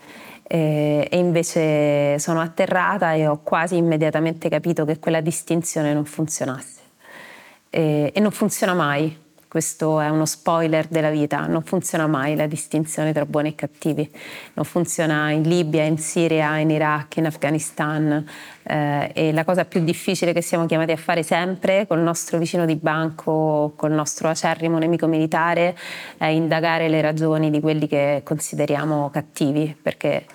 E, 0.50 1.08
invece 1.12 2.18
sono 2.18 2.40
atterrata 2.40 3.12
e 3.12 3.26
ho 3.26 3.40
quasi 3.42 3.76
immediatamente 3.76 4.48
capito 4.48 4.84
che 4.84 4.98
quella 4.98 5.20
distinzione 5.20 5.92
non 5.92 6.04
funzionasse. 6.04 6.76
e 7.70 8.12
non 8.16 8.30
funziona 8.30 8.72
mai 8.72 9.26
questo 9.48 9.98
è 9.98 10.10
uno 10.10 10.26
spoiler 10.26 10.86
della 10.88 11.08
vita, 11.10 11.46
non 11.46 11.62
funziona 11.62 12.06
mai 12.06 12.36
la 12.36 12.46
distinzione 12.46 13.12
tra 13.14 13.24
buoni 13.24 13.48
e 13.48 13.54
cattivi, 13.54 14.08
non 14.52 14.64
funziona 14.66 15.30
in 15.30 15.42
Libia, 15.42 15.84
in 15.84 15.96
Siria, 15.96 16.58
in 16.58 16.70
Iraq, 16.70 17.16
in 17.16 17.26
Afghanistan 17.26 18.24
eh, 18.62 19.10
e 19.14 19.32
la 19.32 19.44
cosa 19.44 19.64
più 19.64 19.82
difficile 19.82 20.34
che 20.34 20.42
siamo 20.42 20.66
chiamati 20.66 20.92
a 20.92 20.96
fare 20.96 21.22
sempre 21.22 21.86
col 21.86 22.00
nostro 22.00 22.36
vicino 22.38 22.66
di 22.66 22.76
banco, 22.76 23.72
col 23.74 23.92
nostro 23.92 24.28
acerrimo 24.28 24.76
nemico 24.76 25.06
militare 25.06 25.76
è 26.18 26.26
indagare 26.26 26.88
le 26.88 27.00
ragioni 27.00 27.50
di 27.50 27.60
quelli 27.60 27.88
che 27.88 28.20
consideriamo 28.24 29.08
cattivi, 29.08 29.74
perché, 29.80 30.26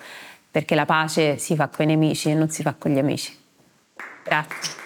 perché 0.50 0.74
la 0.74 0.86
pace 0.86 1.38
si 1.38 1.54
fa 1.54 1.68
con 1.68 1.84
i 1.84 1.88
nemici 1.88 2.30
e 2.30 2.34
non 2.34 2.50
si 2.50 2.62
fa 2.62 2.74
con 2.76 2.90
gli 2.90 2.98
amici. 2.98 3.32
Grazie. 4.24 4.83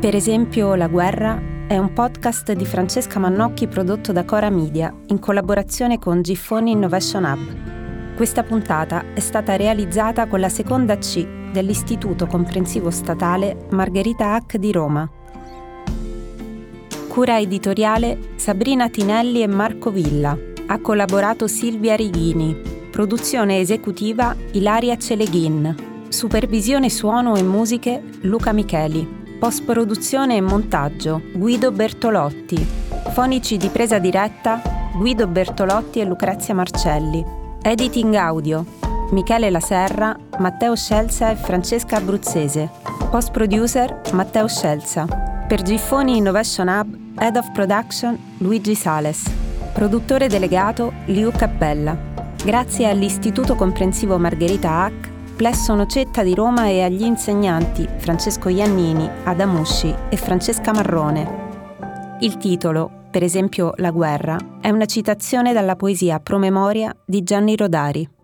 Per 0.00 0.14
esempio 0.14 0.76
La 0.76 0.86
guerra 0.86 1.42
è 1.66 1.76
un 1.76 1.92
podcast 1.92 2.52
di 2.52 2.64
Francesca 2.64 3.18
Mannocchi 3.18 3.66
prodotto 3.66 4.12
da 4.12 4.24
Cora 4.24 4.48
Media 4.48 4.94
in 5.08 5.18
collaborazione 5.18 5.98
con 5.98 6.22
Giffoni 6.22 6.70
Innovation 6.70 7.24
Hub. 7.24 8.14
Questa 8.14 8.44
puntata 8.44 9.12
è 9.12 9.18
stata 9.18 9.56
realizzata 9.56 10.28
con 10.28 10.38
la 10.38 10.48
seconda 10.48 10.96
C 10.98 11.50
dell'Istituto 11.50 12.26
Comprensivo 12.26 12.90
Statale 12.90 13.66
Margherita 13.70 14.34
Hack 14.34 14.56
di 14.56 14.70
Roma. 14.70 15.10
Cura 17.08 17.40
editoriale 17.40 18.34
Sabrina 18.36 18.88
Tinelli 18.88 19.42
e 19.42 19.48
Marco 19.48 19.90
Villa. 19.90 20.38
Ha 20.68 20.80
collaborato 20.80 21.48
Silvia 21.48 21.96
Righini. 21.96 22.56
Produzione 22.92 23.58
esecutiva 23.58 24.36
Ilaria 24.52 24.96
Celeghin. 24.96 25.74
Supervisione 26.06 26.88
suono 26.88 27.34
e 27.34 27.42
musiche 27.42 28.00
Luca 28.20 28.52
Micheli. 28.52 29.17
Post-produzione 29.38 30.34
e 30.34 30.40
montaggio 30.40 31.22
Guido 31.32 31.70
Bertolotti. 31.70 32.56
Fonici 33.12 33.56
di 33.56 33.68
presa 33.68 34.00
diretta 34.00 34.60
Guido 34.96 35.28
Bertolotti 35.28 36.00
e 36.00 36.04
Lucrezia 36.04 36.54
Marcelli. 36.54 37.24
Editing 37.62 38.14
audio 38.14 38.64
Michele 39.12 39.48
Laserra, 39.50 40.16
Matteo 40.38 40.74
Scelza 40.74 41.30
e 41.30 41.36
Francesca 41.36 41.98
Abruzzese. 41.98 42.68
Post 43.10 43.30
producer 43.30 44.00
Matteo 44.12 44.48
Scelza. 44.48 45.06
Per 45.46 45.62
Giffoni 45.62 46.16
Innovation 46.16 46.66
Hub, 46.66 46.96
Head 47.16 47.36
of 47.36 47.52
Production 47.52 48.18
Luigi 48.38 48.74
Sales. 48.74 49.22
Produttore 49.72 50.26
delegato 50.26 50.92
Liu 51.04 51.30
Cappella. 51.30 51.96
Grazie 52.44 52.88
all'Istituto 52.88 53.54
Comprensivo 53.54 54.18
Margherita 54.18 54.82
Hack 54.82 55.16
Plesso 55.38 55.72
Nocetta 55.76 56.24
di 56.24 56.34
Roma 56.34 56.66
e 56.66 56.82
agli 56.82 57.04
insegnanti 57.04 57.88
Francesco 57.98 58.48
Iannini, 58.48 59.08
Adamusci 59.22 59.94
e 60.08 60.16
Francesca 60.16 60.72
Marrone. 60.72 62.16
Il 62.22 62.38
titolo, 62.38 63.06
per 63.08 63.22
esempio 63.22 63.70
La 63.76 63.92
guerra, 63.92 64.36
è 64.60 64.70
una 64.70 64.86
citazione 64.86 65.52
dalla 65.52 65.76
poesia 65.76 66.18
Promemoria 66.18 66.92
di 67.06 67.22
Gianni 67.22 67.54
Rodari. 67.54 68.17